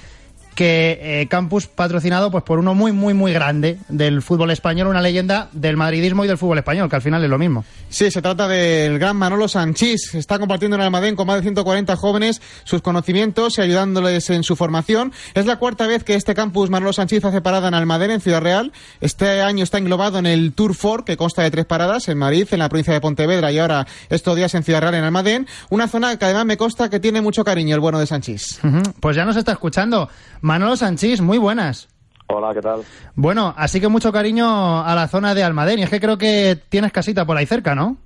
que 0.56 1.00
eh, 1.02 1.28
campus 1.28 1.68
patrocinado 1.68 2.30
pues 2.32 2.44
por 2.44 2.60
uno 2.60 2.74
muy 2.74 2.92
muy 2.92 3.14
muy 3.14 3.34
grande 3.34 3.78
del 3.88 4.22
fútbol 4.22 4.52
español, 4.52 4.88
una 4.88 5.02
leyenda 5.02 5.50
del 5.52 5.78
madridismo 5.78 6.26
y 6.26 6.28
del 6.28 6.38
fútbol 6.38 6.58
español, 6.58 6.90
que 6.90 6.96
al 6.96 7.02
final 7.02 7.24
es 7.24 7.30
lo 7.30 7.38
mismo. 7.38 7.64
Sí, 7.90 8.12
se 8.12 8.22
trata 8.22 8.48
del 8.48 9.00
gran 9.00 9.18
Manolo 9.18 9.48
Sanchís, 9.48 10.14
está 10.16 10.40
compartiendo 10.40 10.76
en 10.76 10.82
Almadén 10.82 11.16
con 11.16 11.28
más 11.28 11.38
de 11.38 11.42
140 11.44 11.96
jóvenes 11.96 12.42
sus 12.64 12.82
conocimientos 12.82 13.58
y 13.58 13.62
ayudándoles 13.62 14.30
en 14.30 14.44
su 14.44 14.56
formación. 14.56 15.12
Es 15.34 15.46
la 15.46 15.58
cuarta 15.58 15.88
vez 15.88 16.04
que 16.04 16.16
este 16.16 16.34
campus 16.34 16.70
Manolo 16.70 16.94
Sanchís 16.94 17.24
hace 17.26 17.42
parada 17.42 17.68
en 17.68 17.74
Almadén, 17.74 18.12
en 18.12 18.22
Ciudad 18.22 18.42
Real. 18.42 18.72
Este 19.00 19.42
año 19.42 19.64
está 19.64 19.78
englobado 19.78 20.20
en 20.20 20.26
el 20.26 20.54
Tour 20.54 20.76
4, 20.80 21.06
que 21.06 21.18
consta 21.18 21.44
de 21.44 21.52
tres 21.52 21.66
paradas, 21.66 22.08
en 22.08 22.18
Madrid, 22.18 22.48
en 22.52 22.60
la 22.60 22.70
provincia 22.70 22.94
de 22.94 23.02
Pontevedra 23.02 23.52
y 23.52 23.60
ahora 23.60 23.88
estos 24.10 24.36
días 24.36 24.54
en 24.56 24.64
Ciudad 24.64 24.82
Real, 24.82 24.96
en 24.96 25.04
Almadén. 25.04 25.48
Una 25.70 25.88
zona 25.88 26.18
que 26.18 26.26
además 26.26 26.46
me 26.46 26.58
consta 26.58 26.90
que 26.90 27.00
tiene 27.00 27.22
mucho 27.22 27.44
cariño 27.44 27.76
el 27.76 27.82
bueno 27.82 28.00
de 28.00 28.08
Sanchís. 28.08 28.60
Uh 28.64 28.68
-huh. 28.68 28.94
Pues 29.00 29.16
ya 29.16 29.26
nos 29.26 29.36
está 29.36 29.52
escuchando. 29.54 30.10
Manolo 30.42 30.76
Sanchís, 30.76 31.22
muy 31.22 31.38
buenas. 31.38 31.88
Hola, 32.28 32.54
¿qué 32.54 32.62
tal? 32.62 32.82
Bueno, 33.16 33.54
así 33.58 33.80
que 33.80 33.88
mucho 33.88 34.12
cariño 34.12 34.82
a 34.82 34.96
la 34.96 35.08
zona 35.08 35.36
de 35.36 35.44
Almadén. 35.44 35.80
Y 35.80 35.84
es 35.84 35.90
que 35.90 36.00
creo 36.00 36.18
que 36.18 36.58
tienes 36.70 36.92
casita 36.92 37.26
por 37.26 37.38
ahí 37.38 37.46
cerca, 37.46 37.76
¿no? 37.76 37.98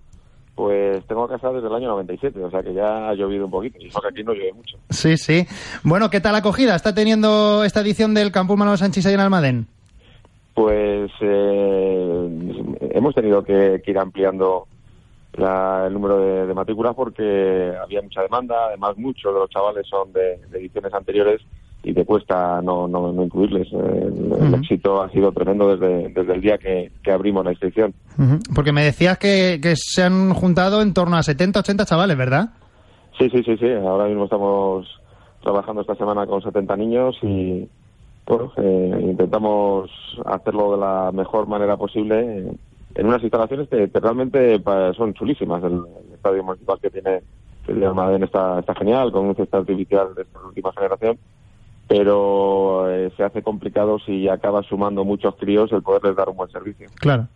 Pues 0.56 1.06
tengo 1.08 1.27
casa 1.27 1.50
desde 1.51 1.68
el 1.68 1.75
año 1.75 1.89
97, 1.89 2.42
o 2.44 2.50
sea 2.50 2.63
que 2.63 2.74
ya 2.74 3.10
ha 3.10 3.13
llovido 3.13 3.46
un 3.46 3.51
poquito. 3.51 3.77
Y 3.80 3.88
eso 3.88 4.01
que 4.01 4.08
aquí 4.08 4.24
no 4.24 4.34
llueve 4.34 4.54
mucho. 4.54 4.77
Sí, 4.89 5.18
sí. 5.18 5.46
Bueno, 5.84 6.10
¿qué 6.10 6.22
tal 6.22 6.34
la 6.34 6.39
acogida 6.39 6.75
está 6.75 6.94
teniendo 6.94 7.63
esta 7.63 7.82
edición 7.82 8.13
del 8.13 8.32
Campus 8.32 8.58
Manolo 8.58 8.77
Sanchís 8.77 9.06
ahí 9.06 9.13
en 9.13 9.20
Almadén? 9.20 9.68
Pues 10.54 11.12
eh, 11.20 12.30
hemos 12.92 13.13
tenido 13.13 13.44
que, 13.44 13.82
que 13.84 13.92
ir 13.92 14.00
ampliando 14.00 14.68
la, 15.34 15.86
el 15.88 15.94
número 15.94 16.20
de, 16.20 16.48
de, 16.48 16.54
matrículas 16.54 16.96
porque 16.96 17.74
había 17.82 18.01
mucha 18.01 18.22
demanda. 18.22 18.68
Además, 18.68 18.98
muchos 18.98 19.34
de 19.34 19.39
los 19.39 19.50
chavales 19.50 19.86
son 19.88 20.13
de, 20.13 20.38
de 20.50 20.60
ediciones 20.60 20.94
anteriores 20.94 21.42
y 21.86 21.94
te 21.94 22.04
cuesta 22.04 22.62
no, 22.63 22.88
no, 22.88 23.13
no 23.13 23.24
incluirles. 23.24 23.72
El, 23.72 23.80
uh 23.80 24.38
-huh. 24.38 24.48
el, 24.48 24.56
éxito 24.56 25.04
ha 25.04 25.10
sido 25.12 25.32
tremendo 25.32 25.75
desde, 25.75 26.10
desde 26.10 26.34
el 26.34 26.42
día 26.42 26.58
que, 26.58 26.92
que 27.04 27.12
abrimos 27.12 27.46
la 27.46 27.51
inscripción. 27.51 27.94
Uh 28.18 28.24
-huh. 28.24 28.56
Porque 28.56 28.72
me 28.72 28.84
decías 28.84 29.20
que, 29.20 29.60
que, 29.62 29.75
se 29.75 30.01
han 30.01 30.34
juntado 30.34 30.82
en 30.82 30.96
torno 30.96 31.15
a 31.15 31.22
70, 31.22 31.60
80 31.60 31.86
chavales, 31.86 32.18
¿verdad? 32.18 32.50
Sí, 33.20 33.30
sí, 33.30 33.44
sí, 33.44 33.56
sí. 33.58 33.72
Ahora 33.72 34.08
mismo 34.08 34.24
estamos 34.24 34.88
trabajando 35.44 35.82
esta 35.82 35.96
semana 35.96 36.25
con 36.25 36.42
70 36.42 36.75
niños 36.75 37.15
y 37.22 37.70
bueno, 38.25 38.51
eh, 38.58 39.00
intentamos 39.04 39.92
hacerlo 40.25 40.72
de 40.72 40.77
la 40.80 41.12
mejor 41.13 41.48
manera 41.48 41.77
posible 41.77 42.50
en 42.96 43.06
unas 43.06 43.22
instalaciones 43.22 43.70
que, 43.70 43.92
que 43.92 44.00
realmente 44.00 44.60
son 44.98 45.13
chulísimas. 45.13 45.63
El, 45.63 45.74
el, 45.74 46.13
estadio 46.15 46.44
municipal 46.44 46.80
que 46.82 46.89
tiene 46.89 47.22
el 47.68 47.80
de 47.80 47.86
Almadén 47.86 48.24
está, 48.24 48.60
está 48.60 48.74
genial, 48.74 49.12
con 49.12 49.27
un 49.27 49.36
césped 49.36 49.60
artificial 49.60 50.15
de 50.15 50.24
esta 50.24 50.39
última 50.39 50.72
generación 50.74 51.20
pero 51.88 52.89
eh, 52.89 53.12
se 53.15 53.24
hace 53.24 53.44
complicado 53.44 54.00
si 54.00 54.27
acabas 54.27 54.65
sumando 54.65 55.06
muchos 55.06 55.36
críos 55.36 55.72
el 55.72 55.84
poderles 55.84 56.15
dar 56.15 56.30
un 56.30 56.38
buen 56.38 56.50
servicio. 56.50 56.88
Claro. 56.96 57.27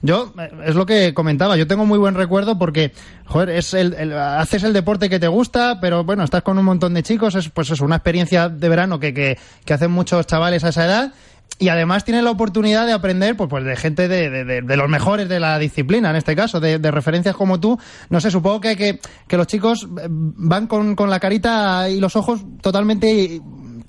Yo, 0.00 0.32
eh, 0.38 0.50
es 0.66 0.74
lo 0.74 0.86
que 0.86 1.14
comentaba, 1.14 1.56
yo 1.56 1.66
tengo 1.66 1.86
muy 1.86 1.98
buen 1.98 2.14
recuerdo 2.14 2.58
porque, 2.58 2.92
joder, 3.26 3.50
es 3.50 3.74
el, 3.74 4.12
haces 4.12 4.64
el 4.64 4.72
deporte 4.72 5.08
que 5.08 5.20
te 5.20 5.28
gusta, 5.28 5.78
pero 5.80 6.04
bueno, 6.04 6.24
estás 6.24 6.42
con 6.42 6.58
un 6.58 6.64
montón 6.64 6.94
de 6.94 7.02
chicos, 7.02 7.34
es 7.36 7.48
pues 7.48 7.70
es 7.70 7.80
una 7.80 7.96
experiencia 7.96 8.48
de 8.48 8.68
verano 8.68 8.98
que, 8.98 9.14
que, 9.14 9.38
que 9.64 9.74
hacen 9.74 9.90
muchos 9.90 10.26
chavales 10.26 10.64
a 10.64 10.70
esa 10.70 10.86
edad 10.86 11.12
y 11.58 11.68
además 11.68 12.04
tienen 12.04 12.24
la 12.24 12.32
oportunidad 12.32 12.86
de 12.86 12.92
aprender 12.92 13.36
pues, 13.36 13.48
pues 13.48 13.64
de 13.64 13.76
gente 13.76 14.08
de, 14.08 14.44
de, 14.44 14.76
los 14.76 14.88
mejores 14.88 15.28
de 15.28 15.38
la 15.38 15.58
disciplina, 15.58 16.10
en 16.10 16.16
este 16.16 16.34
caso, 16.34 16.58
de, 16.58 16.78
referencias 16.90 17.36
como 17.36 17.60
tú. 17.60 17.78
No 18.10 18.20
sé, 18.20 18.32
supongo 18.32 18.60
que, 18.60 18.76
que, 18.76 19.00
que 19.28 19.36
los 19.36 19.46
chicos 19.46 19.86
van 19.88 20.66
con, 20.66 20.96
con 20.96 21.08
la 21.08 21.20
carita 21.20 21.88
y 21.88 22.00
los 22.00 22.16
ojos 22.16 22.40
totalmente 22.60 23.40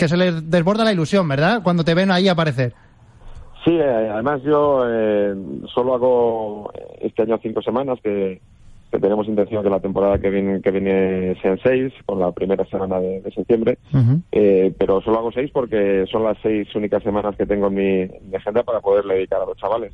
que 0.03 0.09
se 0.09 0.17
les 0.17 0.51
desborda 0.51 0.83
la 0.83 0.91
ilusión, 0.91 1.25
¿verdad? 1.29 1.63
Cuando 1.63 1.85
te 1.85 1.93
ven 1.93 2.11
ahí 2.11 2.27
aparecer. 2.27 2.73
Sí, 3.63 3.71
eh, 3.71 4.09
además 4.11 4.41
yo 4.43 4.83
eh, 4.85 5.33
solo 5.73 5.93
hago 5.95 6.73
este 6.99 7.21
año 7.21 7.39
cinco 7.41 7.61
semanas 7.61 7.99
que, 8.03 8.41
tenemos 8.91 9.27
intención 9.27 9.63
que 9.63 9.69
la 9.69 9.79
temporada 9.79 10.19
que 10.19 10.29
viene, 10.29 10.61
que 10.61 10.71
viene 10.71 11.35
sean 11.41 11.57
seis, 11.63 11.93
con 12.05 12.19
la 12.19 12.33
primera 12.33 12.65
semana 12.65 12.99
de, 12.99 13.23
septiembre, 13.33 13.77
eh, 14.33 14.73
pero 14.77 15.01
solo 15.01 15.19
hago 15.19 15.31
seis 15.31 15.49
porque 15.53 16.05
son 16.11 16.25
las 16.25 16.37
seis 16.43 16.67
únicas 16.75 17.01
semanas 17.01 17.35
que 17.37 17.45
tengo 17.45 17.67
en 17.67 17.73
mi, 17.73 18.35
agenda 18.35 18.61
para 18.63 18.81
poder 18.81 19.05
dedicar 19.05 19.41
a 19.41 19.45
los 19.45 19.57
chavales. 19.57 19.93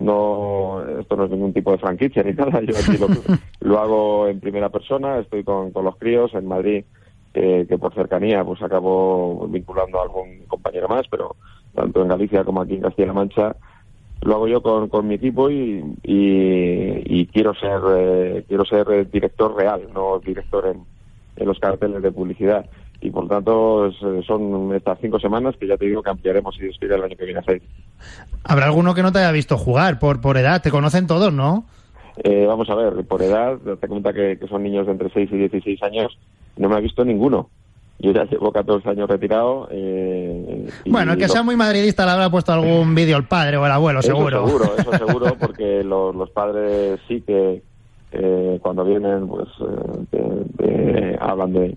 No, 0.00 0.82
esto 1.00 1.16
no 1.16 1.26
es 1.26 1.30
ningún 1.30 1.52
tipo 1.52 1.70
de 1.70 1.78
franquicia 1.78 2.24
ni 2.24 2.32
nada, 2.34 2.60
yo 2.60 2.74
aquí 2.76 2.98
lo, 3.60 3.78
hago 3.78 4.26
en 4.26 4.40
primera 4.40 4.68
persona, 4.68 5.20
estoy 5.20 5.44
con, 5.44 5.70
con 5.70 5.84
los 5.84 5.96
críos 5.96 6.34
en 6.34 6.48
Madrid 6.48 6.84
que 7.34 7.78
por 7.78 7.92
cercanía 7.92 8.44
pues 8.44 8.62
acabo 8.62 9.46
vinculando 9.48 9.98
a 9.98 10.04
algún 10.04 10.44
compañero 10.46 10.88
más, 10.88 11.02
pero 11.10 11.34
tanto 11.74 12.02
en 12.02 12.08
Galicia 12.08 12.44
como 12.44 12.62
aquí 12.62 12.74
en 12.74 12.82
Castilla-La 12.82 13.12
Mancha 13.12 13.56
lo 14.22 14.36
hago 14.36 14.48
yo 14.48 14.62
con, 14.62 14.88
con 14.88 15.06
mi 15.06 15.16
equipo 15.16 15.50
y, 15.50 15.84
y, 16.02 17.26
quiero 17.26 17.52
ser 17.54 17.80
eh, 17.96 18.44
quiero 18.46 18.64
ser 18.64 19.10
director 19.10 19.54
real, 19.54 19.82
no 19.92 20.18
director 20.20 20.66
en, 20.66 20.84
en 21.36 21.46
los 21.46 21.58
carteles 21.58 22.00
de 22.00 22.12
publicidad 22.12 22.64
y 23.00 23.10
por 23.10 23.28
tanto 23.28 23.92
son 24.26 24.74
estas 24.74 24.98
cinco 25.00 25.18
semanas 25.18 25.56
que 25.58 25.66
ya 25.66 25.76
te 25.76 25.86
digo 25.86 26.02
que 26.02 26.10
ampliaremos 26.10 26.56
y 26.56 26.62
Dios 26.62 26.78
el 26.80 27.02
año 27.02 27.16
que 27.16 27.24
viene 27.24 27.40
a 27.40 27.44
seis. 27.44 27.62
¿Habrá 28.44 28.66
alguno 28.66 28.94
que 28.94 29.02
no 29.02 29.12
te 29.12 29.18
haya 29.18 29.32
visto 29.32 29.58
jugar 29.58 29.98
por, 29.98 30.20
por 30.20 30.38
edad? 30.38 30.62
Te 30.62 30.70
conocen 30.70 31.06
todos, 31.06 31.32
¿no? 31.32 31.64
Eh, 32.22 32.46
vamos 32.46 32.70
a 32.70 32.76
ver, 32.76 33.04
por 33.04 33.20
edad, 33.20 33.58
te 33.58 33.88
cuenta 33.88 34.12
que, 34.12 34.38
que, 34.38 34.46
son 34.46 34.62
niños 34.62 34.86
de 34.86 34.92
entre 34.92 35.10
6 35.10 35.30
y 35.32 35.36
16 35.36 35.82
años, 35.82 36.16
no 36.56 36.68
me 36.68 36.76
ha 36.76 36.80
visto 36.80 37.04
ninguno. 37.04 37.50
Yo 37.98 38.10
ya 38.10 38.24
llevo 38.24 38.52
14 38.52 38.88
años 38.90 39.08
retirado. 39.08 39.68
Eh, 39.70 40.68
bueno, 40.86 41.12
el 41.12 41.18
que 41.18 41.28
sea 41.28 41.42
muy 41.42 41.56
madridista 41.56 42.04
le 42.04 42.12
habrá 42.12 42.30
puesto 42.30 42.52
algún 42.52 42.94
vídeo 42.96 43.16
el 43.16 43.24
padre 43.24 43.56
o 43.56 43.64
el 43.64 43.72
abuelo, 43.72 44.02
seguro. 44.02 44.44
Eso 44.44 44.58
seguro, 44.58 44.74
eso 44.78 45.06
seguro, 45.06 45.36
porque 45.38 45.84
los, 45.84 46.14
los 46.14 46.30
padres 46.30 47.00
sí 47.06 47.20
que 47.20 47.62
eh, 48.12 48.58
cuando 48.62 48.84
vienen, 48.84 49.26
pues 49.26 49.48
eh, 50.12 51.16
hablan 51.20 51.52
de, 51.52 51.76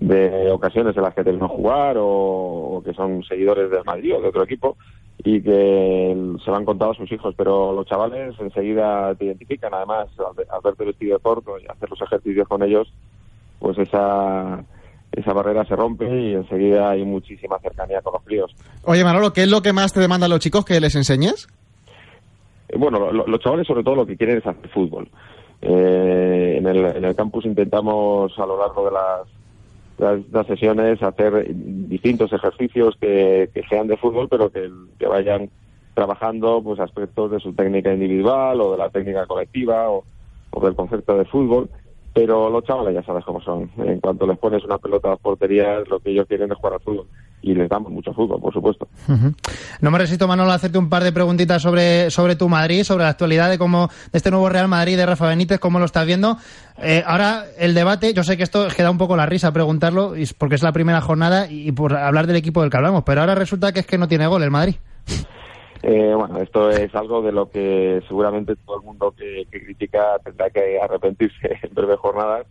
de 0.00 0.50
ocasiones 0.50 0.96
en 0.96 1.02
las 1.02 1.14
que 1.14 1.24
terminó 1.24 1.48
jugar 1.48 1.96
o, 1.98 2.82
que 2.84 2.94
son 2.94 3.22
seguidores 3.24 3.70
del 3.70 3.84
Madrid 3.84 4.14
o 4.16 4.20
de 4.20 4.28
otro 4.28 4.44
equipo 4.44 4.76
y 5.18 5.42
que 5.42 6.16
se 6.44 6.50
lo 6.50 6.56
han 6.56 6.64
contado 6.64 6.92
a 6.92 6.94
sus 6.94 7.10
hijos, 7.10 7.34
pero 7.36 7.72
los 7.72 7.86
chavales 7.86 8.38
enseguida 8.38 9.14
te 9.16 9.24
identifican, 9.24 9.74
además, 9.74 10.08
al, 10.18 10.60
verte 10.62 10.84
vestido 10.84 11.16
de 11.16 11.22
corto 11.22 11.58
y 11.58 11.66
hacer 11.66 11.90
los 11.90 12.00
ejercicios 12.00 12.46
con 12.46 12.62
ellos, 12.62 12.92
pues 13.58 13.78
esa 13.78 14.64
esa 15.12 15.32
barrera 15.32 15.64
se 15.64 15.74
rompe 15.74 16.04
y 16.04 16.34
enseguida 16.34 16.90
hay 16.90 17.04
muchísima 17.04 17.58
cercanía 17.60 18.00
con 18.02 18.12
los 18.14 18.22
críos. 18.22 18.54
Oye, 18.84 19.04
Manolo, 19.04 19.32
¿qué 19.32 19.42
es 19.42 19.50
lo 19.50 19.62
que 19.62 19.72
más 19.72 19.92
te 19.92 20.00
demandan 20.00 20.30
los 20.30 20.40
chicos 20.40 20.64
que 20.64 20.80
les 20.80 20.94
enseñes? 20.94 21.48
Eh, 22.68 22.76
bueno, 22.76 23.10
los 23.10 23.40
chavales 23.40 23.66
sobre 23.66 23.82
todo 23.82 23.96
lo 23.96 24.06
que 24.06 24.16
quieren 24.16 24.38
es 24.38 24.46
hacer 24.46 24.68
fútbol. 24.68 25.08
Eh, 25.62 26.56
en, 26.58 26.66
el, 26.66 26.84
en 26.84 27.04
el 27.04 27.16
campus 27.16 27.46
intentamos 27.46 28.38
a 28.38 28.46
lo 28.46 28.58
largo 28.58 28.84
de 28.84 28.92
las, 28.92 30.26
las, 30.30 30.46
sesiones 30.46 31.02
hacer 31.02 31.46
distintos 31.52 32.32
ejercicios 32.32 32.94
que, 33.00 33.50
sean 33.68 33.88
de 33.88 33.96
fútbol, 33.96 34.28
pero 34.28 34.50
que, 34.50 34.70
que, 34.98 35.06
vayan 35.06 35.50
trabajando 35.94 36.62
pues 36.62 36.78
aspectos 36.78 37.32
de 37.32 37.40
su 37.40 37.54
técnica 37.54 37.92
individual 37.92 38.60
o 38.60 38.72
de 38.72 38.78
la 38.78 38.90
técnica 38.90 39.26
colectiva 39.26 39.90
o, 39.90 40.04
o 40.50 40.64
del 40.64 40.76
concepto 40.76 41.18
de 41.18 41.24
fútbol 41.24 41.68
pero 42.18 42.50
los 42.50 42.64
chavales 42.64 42.94
ya 42.94 43.02
sabes 43.04 43.24
cómo 43.24 43.40
son. 43.40 43.70
En 43.78 44.00
cuanto 44.00 44.26
les 44.26 44.36
pones 44.38 44.64
una 44.64 44.76
pelota 44.76 45.06
a 45.06 45.10
las 45.12 45.20
porterías, 45.20 45.86
lo 45.88 46.00
que 46.00 46.10
ellos 46.10 46.26
quieren 46.26 46.50
es 46.50 46.58
jugar 46.58 46.72
al 46.72 46.80
fútbol. 46.80 47.06
Y 47.42 47.54
les 47.54 47.68
damos 47.68 47.92
mucho 47.92 48.12
fútbol, 48.12 48.40
por 48.40 48.52
supuesto. 48.52 48.88
No 49.80 49.90
me 49.92 49.98
resisto, 49.98 50.26
Manolo, 50.26 50.50
a 50.50 50.54
hacerte 50.54 50.78
un 50.78 50.88
par 50.88 51.04
de 51.04 51.12
preguntitas 51.12 51.62
sobre, 51.62 52.10
sobre 52.10 52.34
tu 52.34 52.48
Madrid, 52.48 52.82
sobre 52.82 53.04
la 53.04 53.10
actualidad 53.10 53.48
de 53.48 53.56
cómo 53.56 53.86
de 54.10 54.16
este 54.16 54.32
nuevo 54.32 54.48
Real 54.48 54.66
Madrid 54.66 54.96
de 54.96 55.06
Rafa 55.06 55.28
Benítez, 55.28 55.60
cómo 55.60 55.78
lo 55.78 55.84
estás 55.84 56.06
viendo. 56.06 56.38
Eh, 56.82 57.04
ahora, 57.06 57.44
el 57.56 57.72
debate, 57.72 58.12
yo 58.12 58.24
sé 58.24 58.36
que 58.36 58.42
esto 58.42 58.66
queda 58.76 58.90
un 58.90 58.98
poco 58.98 59.16
la 59.16 59.26
risa 59.26 59.52
preguntarlo, 59.52 60.14
porque 60.38 60.56
es 60.56 60.62
la 60.64 60.72
primera 60.72 61.00
jornada 61.00 61.48
y 61.48 61.70
por 61.70 61.94
hablar 61.94 62.26
del 62.26 62.34
equipo 62.34 62.62
del 62.62 62.70
que 62.70 62.78
hablamos, 62.78 63.04
pero 63.04 63.20
ahora 63.20 63.36
resulta 63.36 63.70
que 63.70 63.78
es 63.78 63.86
que 63.86 63.96
no 63.96 64.08
tiene 64.08 64.26
gol 64.26 64.42
el 64.42 64.50
Madrid. 64.50 64.74
Eh, 65.82 66.12
bueno, 66.14 66.38
esto 66.38 66.70
es 66.70 66.92
algo 66.94 67.22
de 67.22 67.32
lo 67.32 67.50
que 67.50 68.02
seguramente 68.08 68.56
todo 68.56 68.78
el 68.80 68.86
mundo 68.86 69.14
que, 69.16 69.46
critica 69.50 70.18
tendrá 70.24 70.50
que 70.50 70.80
arrepentirse 70.80 71.58
en 71.62 71.74
breves 71.74 71.98
jornadas. 71.98 72.46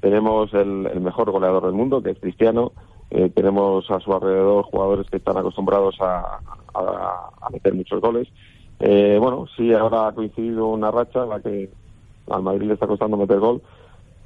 Tenemos 0.00 0.52
el, 0.54 1.00
mejor 1.00 1.30
goleador 1.30 1.64
del 1.64 1.72
mundo, 1.72 2.02
que 2.02 2.10
es 2.10 2.18
Cristiano. 2.18 2.72
Eh, 3.10 3.30
tenemos 3.34 3.90
a 3.90 4.00
su 4.00 4.12
alrededor 4.12 4.64
jugadores 4.64 5.08
que 5.08 5.16
están 5.16 5.38
acostumbrados 5.38 5.96
a, 6.00 6.40
meter 7.50 7.74
muchos 7.74 8.00
goles. 8.00 8.28
Eh, 8.80 9.16
bueno, 9.18 9.46
sí, 9.56 9.72
ahora 9.72 10.08
ha 10.08 10.12
coincidido 10.12 10.66
una 10.66 10.90
racha 10.90 11.22
en 11.22 11.28
la 11.30 11.40
que 11.40 11.70
al 12.28 12.42
Madrid 12.42 12.66
le 12.66 12.74
está 12.74 12.86
costando 12.86 13.16
meter 13.16 13.38
gol, 13.38 13.62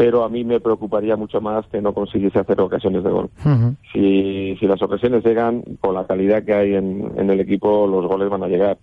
pero 0.01 0.25
a 0.25 0.31
mí 0.31 0.45
me 0.45 0.61
preocuparía 0.61 1.15
mucho 1.15 1.43
más 1.43 1.67
que 1.67 1.83
no 1.83 1.93
consiguiese 1.93 2.39
hacer 2.39 2.59
ocasiones 2.59 3.05
de 3.05 3.11
gol. 3.11 3.29
si, 3.93 4.57
si 4.59 4.67
las 4.67 4.81
ocasiones 4.81 5.23
llegan, 5.23 5.63
con 5.79 5.95
la 5.95 6.07
calidad 6.07 6.43
que 6.43 6.55
hay 6.55 6.75
en, 6.75 7.13
en 7.19 7.29
el 7.29 7.39
equipo, 7.39 7.87
los 7.87 8.07
goles 8.07 8.31
van 8.31 8.43
a 8.43 8.49
llegar. 8.49 8.79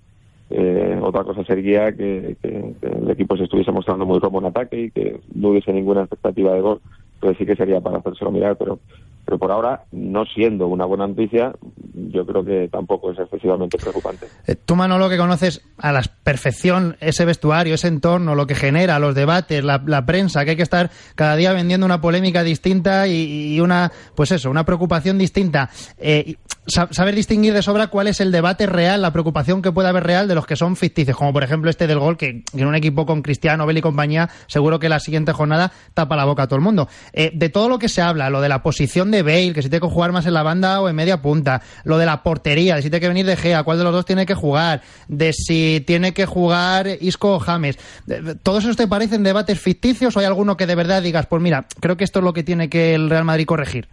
Eh, 0.52 1.00
otra 1.02 1.24
cosa 1.24 1.44
sería 1.44 1.92
que, 1.92 2.38
que, 2.40 2.76
el 2.84 3.10
equipo 3.10 3.36
se 3.36 3.46
estuviese 3.46 3.72
mostrando 3.72 4.06
muy 4.06 4.20
como 4.20 4.38
en 4.40 4.46
ataque 4.46 4.80
y 4.80 4.92
que 4.92 5.20
no 5.34 5.50
hubiese 5.50 5.74
ninguna 5.74 6.02
expectativa 6.02 6.54
de 6.54 6.62
gol, 6.62 6.82
pues 7.20 7.38
sí 7.38 7.46
que 7.46 7.56
sería 7.56 7.82
para 7.82 7.98
hacérselo 8.00 8.32
mirar, 8.32 8.56
pero 8.58 8.80
pero 9.28 9.40
por 9.40 9.52
ahora, 9.52 9.84
no 9.92 10.24
siendo 10.24 10.68
una 10.68 10.86
buena 10.86 11.06
noticia, 11.06 11.52
yo 11.94 12.26
creo 12.26 12.46
que 12.46 12.70
tampoco 12.72 13.12
es 13.12 13.20
excesivamente 13.20 13.78
preocupante. 13.78 14.28
Eh, 14.48 14.56
tú, 14.56 14.78
Manolo, 14.78 15.10
que 15.10 15.18
conoces 15.18 15.62
a 15.78 15.92
la 15.92 16.02
perfección 16.24 16.96
ese 17.02 17.26
vestuario, 17.26 17.74
ese 17.74 17.90
entorno, 17.90 18.36
lo 18.36 18.48
que 18.48 18.56
genera, 18.56 19.00
los 19.00 19.16
debates, 19.16 19.66
la, 19.66 20.06
prensa, 20.06 20.46
que 20.46 20.52
hay 20.52 20.56
que 20.56 20.64
estar 20.64 20.92
cada 21.16 21.36
día 21.36 21.52
vendiendo 21.52 21.86
una 21.86 22.00
polémica 22.00 22.42
distinta 22.42 23.06
y, 23.10 23.60
una, 23.60 23.92
pues 24.16 24.32
eso, 24.32 24.50
una 24.50 24.64
preocupación 24.64 25.18
distinta. 25.18 25.72
Eh, 25.98 26.36
saber 26.68 27.14
distinguir 27.14 27.54
de 27.54 27.62
sobra 27.62 27.88
cuál 27.88 28.08
es 28.08 28.22
el 28.22 28.32
debate 28.32 28.66
real, 28.66 29.02
la 29.02 29.12
preocupación 29.12 29.62
que 29.62 29.74
puede 29.74 29.90
haber 29.90 30.06
real 30.06 30.30
de 30.30 30.36
los 30.36 30.46
que 30.46 30.56
son 30.56 30.78
ficticios, 30.78 31.18
como 31.18 31.34
por 31.34 31.44
ejemplo 31.44 31.70
este 31.70 31.86
del 31.86 32.00
gol, 32.00 32.16
que 32.16 32.44
en 32.54 32.66
un 32.66 32.76
equipo 32.76 33.06
con 33.06 33.22
Cristiano, 33.22 33.66
Bell 33.66 33.78
y 33.78 33.82
compañía, 33.82 34.30
seguro 34.48 34.80
que 34.80 34.88
la 34.88 35.02
siguiente 35.02 35.34
jornada 35.34 35.74
tapa 35.94 36.16
la 36.16 36.24
boca 36.24 36.44
a 36.44 36.48
todo 36.48 36.58
el 36.58 36.64
mundo. 36.64 36.88
Eh, 37.14 37.32
de 37.34 37.50
todo 37.50 37.70
lo 37.70 37.80
que 37.80 37.90
se 37.90 38.02
habla, 38.02 38.30
lo 38.30 38.42
de 38.42 38.50
la 38.50 38.62
posición 38.62 39.12
de 39.12 39.24
Bale, 39.24 39.54
que 39.54 39.62
si 39.62 39.70
tiene 39.70 39.86
que 39.86 39.94
jugar 39.94 40.12
más 40.12 40.26
en 40.26 40.34
la 40.34 40.44
banda 40.44 40.82
o 40.82 40.90
en 40.90 40.96
media 40.96 41.22
punta, 41.22 41.62
lo 41.84 41.98
de 41.98 42.06
la 42.06 42.24
portería, 42.24 42.76
de 42.76 42.82
si 42.82 42.90
tiene 42.90 43.02
que 43.02 43.08
venir 43.08 43.26
de 43.26 43.36
Gea, 43.36 43.64
cuál 43.64 43.78
de 43.78 43.84
los 43.84 43.94
dos 43.94 44.06
tiene 44.06 44.26
que 44.26 44.36
jugar, 44.36 44.82
de 45.08 45.34
si 45.34 45.84
tiene 45.86 46.14
que 46.14 46.26
jugar 46.26 46.88
Isco 47.02 47.36
o 47.36 47.40
James. 47.40 47.78
¿Todos 48.44 48.64
esos 48.64 48.78
te 48.78 48.88
parecen 48.88 49.24
debates 49.24 49.60
ficticios 49.60 50.16
o 50.16 50.20
hay 50.20 50.26
alguno 50.26 50.58
que 50.58 50.68
de 50.68 50.76
verdad 50.76 51.02
digas, 51.02 51.26
pues 51.28 51.42
mira, 51.42 51.66
creo 51.80 51.98
que 51.98 52.04
esto 52.04 52.20
es 52.20 52.26
lo 52.26 52.34
que 52.34 52.44
tiene 52.44 52.70
que 52.70 52.96
el 52.96 53.10
Real 53.10 53.26
Madrid 53.26 53.46
corregir? 53.46 53.88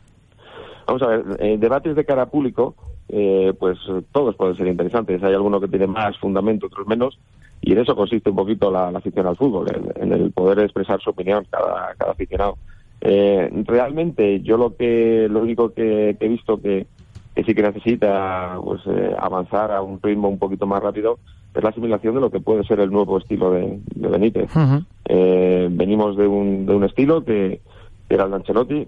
Vamos 0.87 1.03
a 1.03 1.07
ver, 1.07 1.25
en 1.41 1.61
debates 1.61 1.97
de 1.97 2.05
cara 2.05 2.27
público, 2.27 2.75
eh, 3.09 3.53
pues 3.59 3.79
todos 4.13 4.35
pueden 4.37 4.57
ser 4.57 4.67
interesantes. 4.67 5.23
Hay 5.23 5.35
alguno 5.35 5.61
que 5.61 5.69
tiene 5.69 5.87
más 5.87 6.19
fundamento, 6.19 6.67
otros 6.67 6.87
menos, 6.87 7.19
y 7.61 7.73
en 7.73 7.79
eso 7.79 7.97
consiste 7.97 8.31
un 8.31 8.37
poquito 8.37 8.71
la, 8.71 8.89
afición 8.89 9.27
al 9.27 9.37
fútbol, 9.37 9.67
en, 9.97 10.13
el 10.13 10.33
poder 10.33 10.59
expresar 10.61 11.01
su 11.01 11.11
opinión 11.11 11.47
cada, 11.51 11.95
cada 11.97 12.13
aficionado. 12.13 12.59
Eh, 13.07 13.51
realmente 13.67 14.41
yo 14.41 14.57
lo 14.57 14.77
que 14.77 15.29
lo 15.31 15.41
único 15.43 15.75
que, 15.75 16.17
he 16.19 16.29
visto 16.29 16.61
que, 16.61 16.87
sí 17.37 17.55
que 17.55 17.63
necesita 17.63 18.59
pues 18.65 18.81
eh, 18.87 19.15
avanzar 19.19 19.73
a 19.73 19.83
un 19.83 20.01
ritmo 20.03 20.29
un 20.31 20.39
poquito 20.39 20.67
más 20.67 20.83
rápido 20.83 21.19
es 21.55 21.63
la 21.63 21.69
asimilación 21.69 22.15
de 22.15 22.23
lo 22.23 22.31
que 22.31 22.41
puede 22.41 22.65
ser 22.65 22.81
el 22.81 22.91
nuevo 22.91 23.19
estilo 23.19 23.51
de, 23.51 23.79
Benítez. 23.95 24.51
Eh, 25.05 25.69
venimos 25.71 26.17
de 26.17 26.27
un, 26.27 26.65
de 26.65 26.75
un 26.75 26.85
estilo 26.85 27.23
que, 27.25 27.61
era 28.09 28.25
el 28.25 28.31
de 28.31 28.37
Ancelotti, 28.37 28.87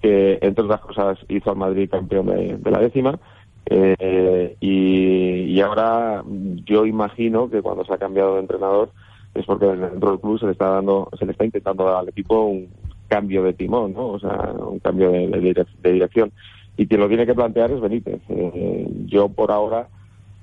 que 0.00 0.38
entre 0.40 0.64
otras 0.64 0.80
cosas 0.80 1.18
hizo 1.28 1.50
al 1.50 1.56
Madrid 1.56 1.90
campeón 1.90 2.26
de, 2.26 2.70
la 2.70 2.80
décima. 2.80 3.18
Eh, 3.66 4.56
y, 4.60 5.54
y, 5.54 5.60
ahora 5.60 6.24
yo 6.64 6.84
imagino 6.86 7.48
que 7.48 7.62
cuando 7.62 7.84
se 7.84 7.94
ha 7.94 7.98
cambiado 7.98 8.34
de 8.34 8.40
entrenador 8.40 8.90
es 9.34 9.46
porque 9.46 9.66
dentro 9.66 10.10
del 10.10 10.20
club 10.20 10.40
se 10.40 10.46
le 10.46 10.52
está 10.52 10.70
dando, 10.70 11.08
se 11.16 11.24
le 11.24 11.32
está 11.32 11.44
intentando 11.44 11.84
dar 11.84 11.98
al 11.98 12.08
equipo 12.08 12.46
un, 12.46 12.68
cambio 13.12 13.42
de 13.42 13.52
timón, 13.52 13.92
¿no? 13.92 14.06
O 14.08 14.18
sea, 14.18 14.54
un 14.58 14.78
cambio 14.78 15.10
de, 15.10 15.66
dirección. 15.84 16.32
Y 16.78 16.86
quien 16.86 16.98
lo 16.98 17.08
tiene 17.08 17.26
que 17.26 17.34
plantear 17.34 17.70
es 17.70 17.78
Benítez. 17.78 18.22
Eh, 18.30 18.88
yo 19.04 19.28
por 19.28 19.52
ahora 19.52 19.88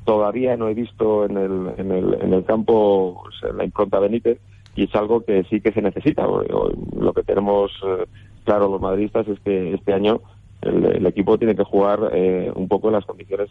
todavía 0.06 0.56
no 0.56 0.70
he 0.70 0.76
visto 0.76 1.26
en 1.26 1.38
el, 1.38 1.72
en 1.78 1.92
el, 1.92 2.14
en 2.22 2.32
el 2.32 2.46
campo 2.46 3.24
la 3.58 3.64
impronta 3.64 3.98
Benítez 3.98 4.38
y 4.76 4.84
es 4.84 4.94
algo 4.94 5.26
que 5.26 5.44
sí 5.50 5.62
que 5.62 5.72
se 5.72 5.82
necesita. 5.82 6.28
Lo 6.28 7.12
que 7.14 7.24
tenemos 7.24 7.72
eh, 7.84 8.06
claro 8.46 8.70
los 8.70 8.80
madridistas 8.80 9.28
es 9.28 9.40
que 9.40 9.74
este 9.74 9.92
año 9.92 10.22
el, 10.62 11.08
equipo 11.08 11.40
tiene 11.40 11.56
que 11.56 11.64
jugar 11.64 12.12
eh, 12.14 12.52
un 12.54 12.68
poco 12.68 12.90
en 12.90 12.94
las 12.94 13.06
condiciones 13.06 13.50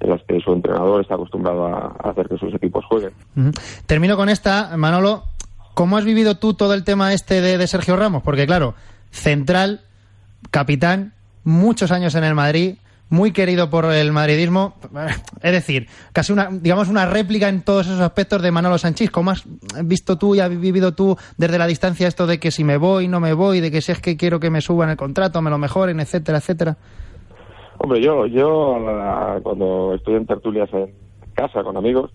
en 0.00 0.08
las 0.08 0.22
que 0.22 0.40
su 0.40 0.54
entrenador 0.54 1.02
está 1.02 1.16
acostumbrado 1.16 1.66
a, 1.66 1.88
hacer 2.04 2.26
que 2.26 2.38
sus 2.38 2.54
equipos 2.54 2.86
jueguen. 2.86 3.12
Termino 3.84 4.16
con 4.16 4.30
esta, 4.30 4.74
Manolo. 4.78 5.24
¿Cómo 5.74 5.96
has 5.96 6.04
vivido 6.04 6.36
tú 6.36 6.54
todo 6.54 6.74
el 6.74 6.84
tema 6.84 7.12
este 7.12 7.40
de, 7.40 7.58
de 7.58 7.66
Sergio 7.66 7.96
Ramos? 7.96 8.22
Porque 8.22 8.46
claro, 8.46 8.74
central, 9.10 9.80
capitán, 10.50 11.14
muchos 11.44 11.90
años 11.90 12.14
en 12.14 12.24
el 12.24 12.34
Madrid, 12.34 12.76
muy 13.10 13.32
querido 13.32 13.68
por 13.68 13.86
el 13.86 14.12
madridismo, 14.12 14.74
es 15.42 15.52
decir, 15.52 15.88
casi 16.12 16.32
una, 16.32 16.48
digamos, 16.50 16.88
una 16.88 17.06
réplica 17.06 17.48
en 17.48 17.62
todos 17.62 17.86
esos 17.86 18.00
aspectos 18.00 18.40
de 18.40 18.50
Manolo 18.52 18.78
Sánchez. 18.78 19.10
¿Cómo 19.10 19.32
has 19.32 19.44
visto 19.84 20.16
tú 20.16 20.34
y 20.34 20.40
has 20.40 20.48
vivido 20.48 20.94
tú 20.94 21.16
desde 21.36 21.58
la 21.58 21.66
distancia 21.66 22.08
esto 22.08 22.26
de 22.26 22.38
que 22.38 22.50
si 22.50 22.64
me 22.64 22.76
voy, 22.76 23.08
no 23.08 23.20
me 23.20 23.34
voy, 23.34 23.60
de 23.60 23.70
que 23.70 23.80
si 23.80 23.92
es 23.92 24.00
que 24.00 24.16
quiero 24.16 24.40
que 24.40 24.48
me 24.48 24.60
suban 24.60 24.90
el 24.90 24.96
contrato, 24.96 25.42
me 25.42 25.50
lo 25.50 25.58
mejoren, 25.58 26.00
etcétera, 26.00 26.38
etcétera? 26.38 26.76
Hombre, 27.78 28.00
yo, 28.00 28.26
yo 28.26 28.76
cuando 29.42 29.94
estoy 29.94 30.14
en 30.14 30.26
tertulias 30.26 30.68
en 30.72 30.94
casa 31.34 31.62
con 31.62 31.76
amigos 31.76 32.10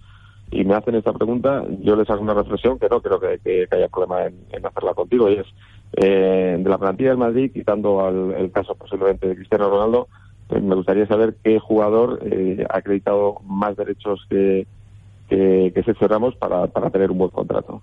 y 0.52 0.64
me 0.64 0.76
hacen 0.76 0.96
esta 0.96 1.14
pregunta, 1.14 1.64
yo 1.82 1.96
les 1.96 2.10
hago 2.10 2.22
una 2.22 2.34
reflexión 2.34 2.80
que 2.80 2.88
no 2.90 3.02
creo 3.02 3.20
que, 3.20 3.68
haya 3.72 3.88
problema 3.90 4.26
en, 4.26 4.66
hacerla 4.66 4.94
contigo 4.94 5.30
y 5.30 5.36
es 5.36 5.48
eh, 5.98 6.58
de 6.60 6.70
la 6.70 6.78
plantilla 6.78 7.10
del 7.10 7.18
Madrid, 7.18 7.52
quitando 7.52 8.08
el 8.38 8.52
caso 8.52 8.76
posiblemente 8.76 9.28
de 9.28 9.36
Cristiano 9.36 9.70
Ronaldo, 9.70 10.08
pues 10.48 10.62
me 10.62 10.76
gustaría 10.76 11.08
saber 11.08 11.36
qué 11.44 11.60
jugador 11.60 12.20
eh, 12.24 12.66
ha 12.70 12.78
acreditado 12.78 13.38
más 13.46 13.76
derechos 13.76 14.26
que, 14.30 14.68
que, 15.28 15.84
Sergio 15.84 16.08
Ramos 16.08 16.36
para, 16.36 16.68
para 16.68 16.90
tener 16.90 17.12
un 17.12 17.18
buen 17.18 17.32
contrato. 17.32 17.82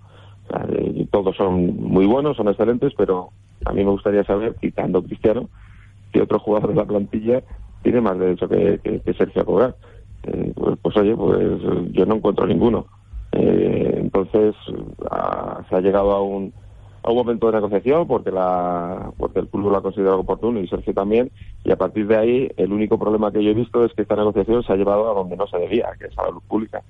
Eh, 0.69 1.07
todos 1.11 1.35
son 1.35 1.75
muy 1.77 2.05
buenos, 2.05 2.37
son 2.37 2.47
excelentes, 2.47 2.93
pero 2.97 3.29
a 3.65 3.73
mí 3.73 3.83
me 3.83 3.91
gustaría 3.91 4.23
saber, 4.23 4.55
quitando 4.61 5.03
Cristiano, 5.03 5.49
qué 6.11 6.21
otro 6.21 6.39
jugador 6.39 6.69
de 6.69 6.75
la 6.75 6.85
plantilla 6.85 7.43
tiene 7.81 8.01
más 8.01 8.17
derecho 8.17 8.47
que, 8.47 8.79
que, 9.03 9.13
Sergio 9.13 9.41
a 9.41 9.45
cobrar. 9.45 9.75
Eh, 10.23 10.53
pues, 10.55 10.77
pues, 10.81 10.97
oye, 10.97 11.15
pues 11.15 11.61
yo 11.91 12.05
no 12.05 12.15
encuentro 12.15 12.45
ninguno. 12.45 12.85
entonces 13.31 14.55
se 15.69 15.75
ha 15.75 15.81
llegado 15.81 16.11
a 16.11 16.21
un 16.21 16.53
a 17.03 17.11
un 17.11 17.17
momento 17.17 17.47
de 17.47 17.53
negociación 17.53 18.07
porque 18.07 18.31
la 18.31 19.11
porque 19.17 19.39
el 19.39 19.47
club 19.49 19.69
lo 19.69 19.77
ha 19.77 19.81
considerado 19.81 20.19
oportuno 20.19 20.59
y 20.59 20.67
Sergio 20.67 20.93
también 20.93 21.31
y 21.63 21.71
a 21.71 21.75
partir 21.75 22.07
de 22.07 22.17
ahí 22.17 22.49
el 22.55 22.71
único 22.71 22.97
problema 22.97 23.31
que 23.31 23.43
yo 23.43 23.51
he 23.51 23.53
visto 23.53 23.83
es 23.83 23.93
que 23.93 24.03
esta 24.03 24.15
negociación 24.15 24.63
se 24.63 24.71
ha 24.71 24.77
llevado 24.77 25.11
a 25.11 25.13
donde 25.13 25.35
no 25.35 25.45
se 25.47 25.57
debía 25.57 25.89
que 25.99 26.07
es 26.07 26.17
a 26.17 26.23
la 26.23 26.31
luz 26.31 26.43
pública 26.43 26.81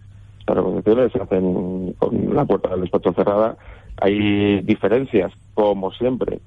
las 0.46 0.56
negociaciones 0.56 1.12
se 1.12 1.22
hacen 1.22 1.96
con 1.98 2.36
la 2.36 2.46
puerta 2.46 2.70
del 2.70 2.82
despacho 2.82 3.12
cerrada 3.13 3.58
hay 4.02 4.62
diferencias 4.62 5.32
como 5.56 5.92
siempre 5.92 6.40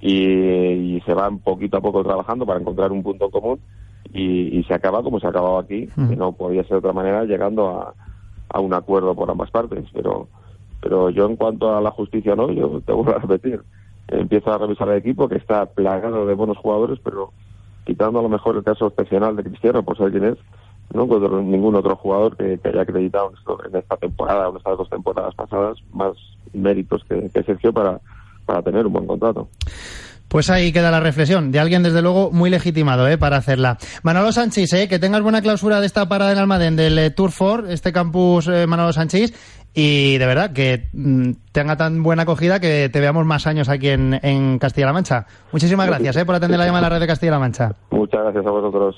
y, 0.00 1.00
se 1.06 1.14
van 1.14 1.38
poquito 1.38 1.78
a 1.78 1.80
poco 1.80 2.04
trabajando 2.04 2.44
para 2.44 2.60
encontrar 2.60 2.92
un 2.92 3.02
punto 3.02 3.30
común 3.30 3.58
y, 4.16 4.64
se 4.64 4.74
acaba 4.74 5.02
como 5.02 5.20
se 5.20 5.26
ha 5.26 5.30
acabado 5.30 5.58
aquí 5.58 5.86
que 5.86 6.16
no 6.16 6.32
podía 6.32 6.62
ser 6.62 6.72
de 6.72 6.78
otra 6.78 6.92
manera 6.92 7.24
llegando 7.24 7.68
a, 7.68 7.94
a 8.48 8.60
un 8.60 8.74
acuerdo 8.74 9.14
por 9.14 9.30
ambas 9.30 9.50
partes 9.50 9.84
pero 9.92 10.28
pero 10.80 11.10
yo 11.10 11.26
en 11.26 11.36
cuanto 11.36 11.76
a 11.76 11.80
la 11.80 11.90
justicia 11.90 12.36
no, 12.36 12.50
yo 12.52 12.80
te 12.80 12.92
vuelvo 12.92 13.16
a 13.16 13.18
repetir. 13.18 13.60
Empiezo 14.08 14.52
a 14.52 14.58
revisar 14.58 14.88
el 14.88 14.98
equipo 14.98 15.28
que 15.28 15.36
está 15.36 15.66
plagado 15.66 16.26
de 16.26 16.34
buenos 16.34 16.58
jugadores, 16.58 17.00
pero 17.02 17.32
quitando 17.84 18.20
a 18.20 18.22
lo 18.22 18.28
mejor 18.28 18.56
el 18.56 18.62
caso 18.62 18.86
excepcional 18.86 19.34
de 19.34 19.42
Cristiano, 19.42 19.82
por 19.82 19.96
ser 19.96 20.12
quien 20.12 20.24
es, 20.24 20.38
no 20.94 21.04
encuentro 21.04 21.42
ningún 21.42 21.74
otro 21.74 21.96
jugador 21.96 22.36
que, 22.36 22.60
haya 22.62 22.82
acreditado 22.82 23.32
en 23.68 23.76
esta 23.76 23.96
temporada 23.96 24.48
o 24.48 24.52
en 24.52 24.58
estas 24.58 24.78
dos 24.78 24.88
temporadas 24.88 25.34
pasadas 25.34 25.78
más 25.92 26.12
méritos 26.52 27.02
que, 27.08 27.30
que 27.30 27.42
Sergio 27.42 27.72
para, 27.72 28.00
para 28.44 28.62
tener 28.62 28.86
un 28.86 28.92
buen 28.92 29.06
contrato. 29.08 29.48
Pues 30.36 30.50
ahí 30.50 30.70
queda 30.70 30.90
la 30.90 31.00
reflexión 31.00 31.50
de 31.50 31.58
alguien, 31.58 31.82
desde 31.82 32.02
luego, 32.02 32.30
muy 32.30 32.50
legitimado 32.50 33.08
¿eh? 33.08 33.16
para 33.16 33.38
hacerla. 33.38 33.78
Manolo 34.02 34.32
Sánchez, 34.32 34.70
¿eh? 34.74 34.86
que 34.86 34.98
tengas 34.98 35.22
buena 35.22 35.40
clausura 35.40 35.80
de 35.80 35.86
esta 35.86 36.06
parada 36.10 36.32
en 36.32 36.36
Almadén 36.36 36.76
del 36.76 36.98
eh, 36.98 37.08
Tour 37.08 37.30
4, 37.34 37.68
este 37.68 37.90
campus 37.90 38.46
eh, 38.46 38.66
Manolo 38.66 38.92
Sánchez, 38.92 39.32
y 39.72 40.18
de 40.18 40.26
verdad 40.26 40.52
que 40.52 40.90
mm, 40.92 41.30
tenga 41.52 41.78
tan 41.78 42.02
buena 42.02 42.24
acogida 42.24 42.60
que 42.60 42.90
te 42.90 43.00
veamos 43.00 43.24
más 43.24 43.46
años 43.46 43.70
aquí 43.70 43.88
en, 43.88 44.20
en 44.22 44.58
Castilla-La 44.58 44.92
Mancha. 44.92 45.24
Muchísimas 45.52 45.86
gracias 45.86 46.22
por 46.26 46.34
atender 46.34 46.58
la 46.58 46.66
llamada 46.66 46.88
a 46.88 46.90
la 46.90 46.96
red 46.96 47.00
de 47.00 47.06
Castilla-La 47.06 47.38
Mancha. 47.38 47.72
Muchas 47.90 48.20
gracias 48.20 48.44
a 48.44 48.50
vosotros. 48.50 48.94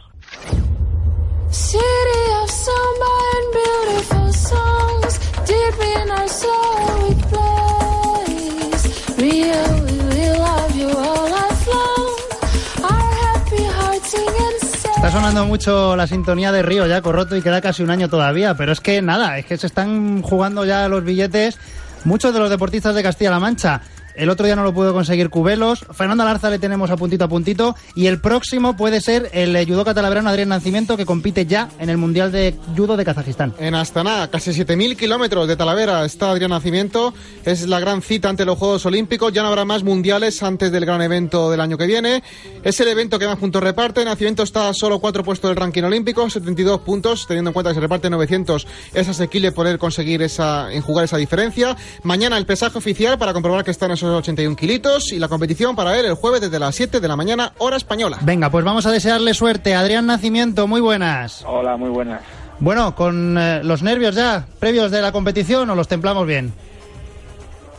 Está 14.99 15.13
sonando 15.13 15.47
mucho 15.47 15.95
la 15.95 16.09
sintonía 16.09 16.51
de 16.51 16.61
Río 16.61 16.85
ya, 16.89 17.01
Corroto, 17.03 17.37
y 17.37 17.41
queda 17.41 17.61
casi 17.61 17.85
un 17.85 17.91
año 17.91 18.09
todavía, 18.09 18.57
pero 18.57 18.73
es 18.73 18.81
que 18.81 19.01
nada, 19.01 19.39
es 19.39 19.47
que 19.47 19.57
se 19.57 19.69
están 19.69 20.23
jugando 20.23 20.65
ya 20.65 20.89
los 20.89 21.05
billetes 21.05 21.57
muchos 22.03 22.35
de 22.35 22.41
los 22.41 22.51
deportistas 22.51 22.97
de 22.97 23.05
Castilla-La 23.05 23.39
Mancha. 23.39 23.81
El 24.19 24.31
otro 24.31 24.47
día 24.47 24.57
no 24.57 24.65
lo 24.65 24.75
pudo 24.75 24.93
conseguir 24.93 25.31
Cubelos. 25.31 25.87
Fernando 25.93 26.25
Alarza 26.25 26.51
le 26.51 26.59
tenemos 26.59 26.91
a 26.91 26.97
puntito 26.97 27.25
a 27.25 27.29
puntito. 27.29 27.77
Y 27.95 28.09
el 28.09 28.21
próximo 28.21 28.77
puede 28.77 29.01
ser 29.01 29.31
el 29.33 29.57
judo 29.65 29.85
catalabrano 29.85 30.29
Adrián 30.29 30.49
Nacimiento, 30.49 30.97
que 30.97 31.07
compite 31.07 31.47
ya 31.47 31.69
en 31.79 31.89
el 31.89 31.99
Mundial 31.99 32.33
de 32.33 32.57
Judo 32.77 32.97
de 32.97 33.05
Kazajistán. 33.05 33.55
En 33.61 33.77
Astana, 33.77 34.29
casi 34.29 34.51
7.000 34.51 34.97
kilómetros 34.97 35.47
de 35.47 35.55
Talavera 35.55 36.05
está 36.05 36.33
Adrián 36.33 36.51
Nacimiento. 36.51 37.15
Es 37.45 37.69
la 37.69 37.79
gran 37.79 38.03
cita 38.03 38.29
ante 38.29 38.45
los 38.45 38.59
Juegos 38.59 38.85
Olímpicos. 38.87 39.33
Ya 39.33 39.43
no 39.43 39.49
habrá 39.49 39.65
más 39.65 39.85
mundiales 39.85 40.43
antes 40.43 40.73
del 40.73 40.85
gran 40.85 41.01
evento 41.01 41.49
del 41.49 41.61
año 41.61 41.79
que 41.79 41.87
viene. 41.87 42.25
Es 42.65 42.81
el 42.81 42.89
evento 42.89 43.21
que 43.21 43.27
más 43.29 43.39
puntos 43.39 43.63
reparte. 43.63 44.05
Nacimiento 44.05 44.43
está 44.43 44.69
a 44.69 44.75
solo 44.75 44.99
cuatro 44.99 45.23
puestos 45.23 45.49
del 45.49 45.57
ranking 45.57 45.85
olímpico, 45.85 46.29
72 46.29 46.81
puntos, 46.81 47.25
teniendo 47.29 47.51
en 47.51 47.55
cuenta 47.55 47.71
que 47.71 47.75
se 47.75 47.81
reparte 47.81 48.11
900. 48.11 48.67
Es 48.95 49.09
asequible 49.09 49.53
poder 49.53 49.79
conseguir 49.79 50.23
esa, 50.23 50.73
en 50.73 50.83
jugar 50.83 51.05
esa 51.05 51.19
diferencia. 51.19 51.77
Mañana 52.03 52.37
el 52.37 52.47
pesaje 52.47 52.77
oficial 52.77 53.17
para 53.17 53.33
comprobar 53.33 53.65
que 53.65 53.71
están 53.71 53.93
esos 53.93 54.08
81 54.16 54.57
kilitos 54.57 55.12
y 55.12 55.18
la 55.18 55.29
competición 55.29 55.77
para 55.77 55.99
él 55.99 56.07
el 56.07 56.14
jueves 56.14 56.40
desde 56.40 56.59
las 56.59 56.75
7 56.75 57.01
de 57.01 57.09
la 57.09 57.16
mañana, 57.16 57.53
hora 57.59 57.77
española. 57.77 58.18
Venga, 58.23 58.51
pues 58.51 58.64
vamos 58.64 58.87
a 58.87 58.90
desearle 58.90 59.35
suerte. 59.35 59.75
Adrián 59.75 60.07
Nacimiento, 60.07 60.66
muy 60.66 60.81
buenas. 60.81 61.44
Hola, 61.47 61.77
muy 61.77 61.90
buenas. 61.90 62.21
Bueno, 62.61 62.94
con 62.94 63.38
eh, 63.38 63.62
los 63.62 63.83
nervios 63.83 64.14
ya 64.14 64.47
previos 64.59 64.90
de 64.90 65.01
la 65.01 65.12
competición 65.12 65.71
o 65.71 65.75
los 65.75 65.87
templamos 65.87 66.27
bien. 66.27 66.53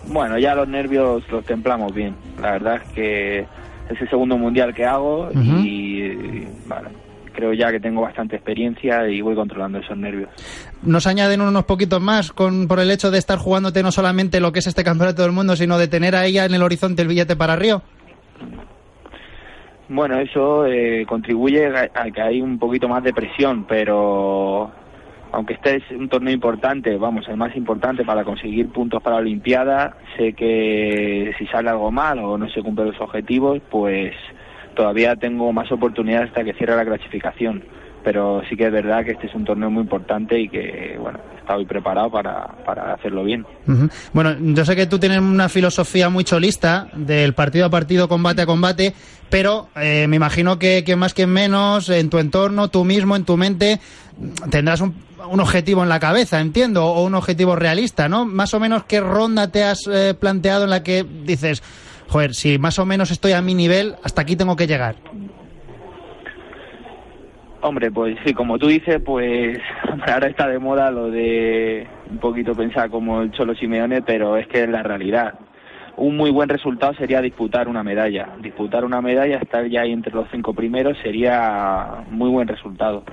Bueno, 0.07 0.37
ya 0.37 0.55
los 0.55 0.67
nervios 0.67 1.23
los 1.29 1.45
templamos 1.45 1.93
bien. 1.93 2.15
La 2.41 2.51
verdad 2.51 2.75
es 2.75 2.93
que 2.93 3.39
es 3.39 4.01
el 4.01 4.09
segundo 4.09 4.37
mundial 4.37 4.73
que 4.73 4.85
hago 4.85 5.29
y, 5.33 6.47
creo 7.39 7.53
ya 7.53 7.71
que 7.71 7.79
tengo 7.79 8.01
bastante 8.01 8.35
experiencia 8.35 9.07
y 9.07 9.21
voy 9.21 9.33
controlando 9.33 9.79
esos 9.79 9.97
nervios. 9.97 10.29
¿Nos 10.83 11.07
añaden 11.07 11.41
unos 11.41 11.63
poquitos 11.63 12.01
más 12.01 12.33
con, 12.33 12.67
por 12.67 12.79
el 12.79 12.91
hecho 12.91 13.11
de 13.11 13.17
estar 13.17 13.37
jugándote 13.37 13.81
no 13.81 13.91
solamente 13.91 14.41
lo 14.41 14.51
que 14.51 14.59
es 14.59 14.67
este 14.67 14.83
campeonato 14.83 15.21
del 15.21 15.31
mundo, 15.31 15.55
sino 15.55 15.77
de 15.77 15.87
tener 15.87 16.15
ahí 16.15 16.37
en 16.37 16.53
el 16.53 16.61
horizonte 16.61 17.01
el 17.01 17.07
billete 17.07 17.35
para 17.35 17.55
Río? 17.55 17.81
Bueno, 19.87 20.19
eso 20.19 20.67
eh, 20.67 21.05
contribuye 21.07 21.65
a, 21.65 22.11
que 22.11 22.21
hay 22.21 22.41
un 22.41 22.59
poquito 22.59 22.87
más 22.87 23.03
de 23.03 23.13
presión, 23.13 23.65
pero 23.67 24.69
aunque 25.31 25.53
este 25.53 25.77
es 25.77 25.83
un 25.91 26.09
torneo 26.09 26.33
importante, 26.33 26.95
vamos, 26.97 27.27
el 27.27 27.37
más 27.37 27.55
importante 27.55 28.03
para 28.03 28.23
conseguir 28.23 28.69
puntos 28.69 29.01
para 29.01 29.15
la 29.15 29.21
Olimpiada, 29.21 29.95
sé 30.17 30.33
que 30.33 31.33
si 31.39 31.47
sale 31.47 31.69
algo 31.69 31.89
mal 31.89 32.19
o 32.19 32.37
no 32.37 32.49
se 32.49 32.61
cumplen 32.61 32.89
los 32.89 33.01
objetivos, 33.01 33.61
pues 33.71 34.13
todavía 34.75 35.15
tengo 35.15 35.51
más 35.53 35.71
oportunidades 35.71 36.29
hasta 36.29 36.43
que 36.43 36.53
cierre 36.53 36.75
la 36.75 36.85
clasificación. 36.85 37.63
Pero 38.03 38.41
sí 38.49 38.55
que 38.55 38.67
es 38.67 38.71
verdad 38.71 39.03
que 39.03 39.11
este 39.11 39.27
es 39.27 39.35
un 39.35 39.43
torneo 39.43 39.69
muy 39.69 39.83
importante 39.83 40.39
y 40.39 40.47
que, 40.47 40.95
bueno, 40.99 41.19
estoy 41.37 41.65
preparado 41.65 42.09
para, 42.09 42.47
para 42.65 42.93
hacerlo 42.93 43.23
bien. 43.23 43.45
Bueno, 44.13 44.35
yo 44.39 44.63
sé 44.63 44.75
que 44.75 44.85
tú 44.85 44.99
tienes 44.99 45.19
una 45.19 45.49
filosofía 45.49 46.09
muy 46.09 46.23
cholista 46.23 46.87
del 46.93 47.33
partido 47.33 47.65
a 47.65 47.69
partido, 47.69 48.07
combate 48.07 48.43
a 48.43 48.45
combate, 48.45 48.93
pero 49.29 49.69
eh, 49.75 50.07
me 50.07 50.15
imagino 50.15 50.57
que, 50.57 50.83
que, 50.85 50.95
más 50.95 51.13
que 51.13 51.27
menos, 51.27 51.89
en 51.89 52.09
tu 52.09 52.19
entorno, 52.19 52.69
tú 52.69 52.85
mismo, 52.85 53.15
en 53.15 53.25
tu 53.25 53.35
mente, 53.35 53.79
tendrás 54.49 54.81
un, 54.81 54.95
un, 55.29 55.39
objetivo 55.39 55.83
en 55.83 55.89
la 55.89 55.99
cabeza, 55.99 56.39
entiendo, 56.39 56.85
o 56.85 57.03
un 57.03 57.15
objetivo 57.15 57.55
realista, 57.55 58.07
¿no? 58.07 58.25
Más 58.25 58.53
o 58.53 58.59
menos, 58.59 58.83
¿qué 58.85 59.01
ronda 59.01 59.49
te 59.49 59.63
has 59.63 59.87
eh, 59.91 60.13
planteado 60.19 60.63
en 60.63 60.69
la 60.69 60.83
que 60.83 61.05
dices, 61.25 61.63
joder, 62.09 62.33
si 62.33 62.57
más 62.57 62.79
o 62.79 62.85
menos 62.85 63.11
estoy 63.11 63.31
a 63.33 63.41
mi 63.41 63.53
nivel, 63.53 63.95
hasta 64.03 64.21
aquí 64.21 64.35
tengo 64.35 64.55
que 64.55 64.67
llegar. 64.67 64.95
Hombre, 67.61 67.91
pues 67.91 68.17
sí, 68.25 68.33
como 68.33 68.57
tú 68.57 68.67
dices, 68.67 69.01
pues 69.03 69.59
ahora 70.07 70.27
está 70.27 70.47
de 70.47 70.59
moda 70.59 70.91
lo 70.91 71.11
de 71.11 71.87
un 72.09 72.17
poquito 72.17 72.55
pensar 72.55 72.89
como 72.89 73.21
el 73.21 73.31
Cholo 73.31 73.53
Simeone, 73.55 74.01
pero 74.01 74.37
es 74.37 74.47
que 74.47 74.63
es 74.63 74.69
la 74.69 74.81
realidad. 74.81 75.35
Un 75.97 76.15
muy 76.15 76.31
buen 76.31 76.47
resultado 76.47 76.93
sería 76.93 77.21
disputar 77.21 77.67
una 77.67 77.83
medalla. 77.83 78.29
Disputar 78.41 78.85
una 78.85 79.01
medalla, 79.01 79.37
estar 79.37 79.67
ya 79.67 79.81
ahí 79.81 79.91
entre 79.91 80.13
los 80.13 80.27
cinco 80.31 80.53
primeros, 80.53 80.97
sería 81.03 82.05
muy 82.09 82.29
buen 82.29 82.47
resultado. 82.47 83.03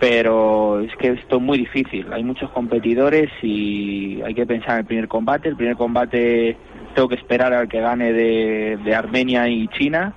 Pero 0.00 0.80
es 0.80 0.96
que 0.96 1.08
esto 1.08 1.36
es 1.36 1.42
muy 1.42 1.58
difícil. 1.58 2.10
Hay 2.14 2.24
muchos 2.24 2.50
competidores 2.50 3.30
y 3.42 4.22
hay 4.22 4.34
que 4.34 4.46
pensar 4.46 4.72
en 4.72 4.78
el 4.78 4.84
primer 4.86 5.08
combate. 5.08 5.50
El 5.50 5.56
primer 5.56 5.76
combate 5.76 6.56
tengo 6.96 7.08
que 7.08 7.16
esperar 7.16 7.52
al 7.52 7.68
que 7.68 7.78
gane 7.78 8.10
de, 8.12 8.94
Armenia 8.94 9.46
y 9.48 9.68
China. 9.68 10.14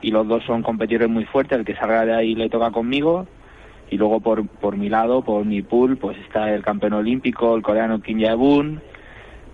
Y 0.00 0.10
los 0.10 0.26
dos 0.26 0.42
son 0.44 0.62
competidores 0.62 1.10
muy 1.10 1.26
fuertes. 1.26 1.58
El 1.58 1.66
que 1.66 1.76
salga 1.76 2.06
de 2.06 2.14
ahí 2.14 2.34
le 2.34 2.48
toca 2.48 2.70
conmigo. 2.70 3.26
Y 3.90 3.98
luego 3.98 4.20
por, 4.20 4.48
por 4.48 4.76
mi 4.78 4.88
lado, 4.88 5.22
por 5.22 5.44
mi 5.44 5.60
pool, 5.60 5.98
pues 5.98 6.16
está 6.18 6.50
el 6.50 6.62
campeón 6.62 6.94
olímpico, 6.94 7.54
el 7.54 7.62
coreano 7.62 8.00
Kim 8.00 8.18
Jae-bun, 8.18 8.80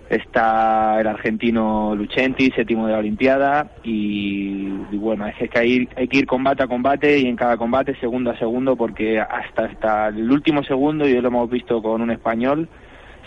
está 0.09 1.01
el 1.01 1.07
argentino 1.07 1.93
Lucenti, 1.93 2.49
séptimo 2.51 2.87
de 2.87 2.93
la 2.93 2.99
Olimpiada, 2.99 3.71
y, 3.83 4.69
y 4.89 4.97
bueno, 4.97 5.27
es 5.27 5.49
que 5.49 5.59
hay, 5.59 5.89
hay, 5.97 6.07
que 6.07 6.19
ir 6.19 6.25
combate 6.25 6.63
a 6.63 6.67
combate 6.67 7.19
y 7.19 7.27
en 7.27 7.35
cada 7.35 7.57
combate 7.57 7.93
segundo 7.99 8.31
a 8.31 8.37
segundo, 8.37 8.77
porque 8.77 9.19
hasta, 9.19 9.65
hasta 9.65 10.07
el 10.07 10.31
último 10.31 10.63
segundo, 10.63 11.07
y 11.07 11.13
lo 11.19 11.27
hemos 11.27 11.49
visto 11.49 11.83
con 11.83 12.01
un 12.01 12.09
español, 12.09 12.69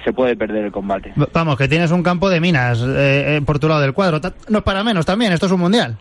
se 0.03 0.13
puede 0.13 0.37
perder 0.37 0.65
el 0.65 0.73
combate. 0.73 1.13
Vamos, 1.33 1.57
que 1.57 1.69
tienes 1.69 1.91
un 1.91 2.03
campo 2.03 2.29
de 2.29 2.41
minas 2.41 2.83
eh, 2.87 3.41
por 3.45 3.59
tu 3.59 3.69
lado 3.69 3.81
del 3.81 3.93
cuadro. 3.93 4.21
No 4.49 4.59
es 4.59 4.65
para 4.65 4.83
menos 4.83 5.07
también, 5.07 5.33
esto 5.33 5.47
es 5.47 5.53
un 5.53 5.61
mundial. 5.61 5.97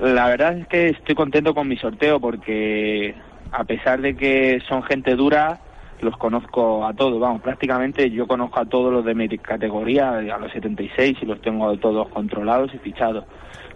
La 0.00 0.28
verdad 0.28 0.58
es 0.58 0.66
que 0.66 0.88
estoy 0.88 1.14
contento 1.14 1.54
con 1.54 1.68
mi 1.68 1.76
sorteo 1.76 2.18
porque 2.18 3.14
a 3.52 3.64
pesar 3.64 4.00
de 4.00 4.16
que 4.16 4.60
son 4.68 4.82
gente 4.82 5.14
dura, 5.14 5.60
los 6.00 6.16
conozco 6.16 6.84
a 6.84 6.94
todos, 6.94 7.20
vamos, 7.20 7.42
prácticamente 7.42 8.10
yo 8.10 8.26
conozco 8.26 8.58
a 8.58 8.64
todos 8.64 8.92
los 8.92 9.04
de 9.04 9.14
mi 9.14 9.28
categoría, 9.38 10.18
a 10.18 10.38
los 10.38 10.50
76 10.52 11.18
y 11.22 11.26
los 11.26 11.40
tengo 11.40 11.76
todos 11.76 12.08
controlados 12.08 12.74
y 12.74 12.78
fichados. 12.78 13.24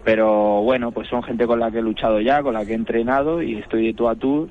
Pero 0.03 0.61
bueno, 0.61 0.91
pues 0.91 1.07
son 1.07 1.23
gente 1.23 1.45
con 1.45 1.59
la 1.59 1.71
que 1.71 1.79
he 1.79 1.81
luchado 1.81 2.19
ya, 2.19 2.41
con 2.41 2.53
la 2.53 2.65
que 2.65 2.71
he 2.71 2.75
entrenado 2.75 3.41
y 3.41 3.55
estoy 3.55 3.87
de 3.87 3.93
tú 3.93 4.09
a 4.09 4.15
tú 4.15 4.49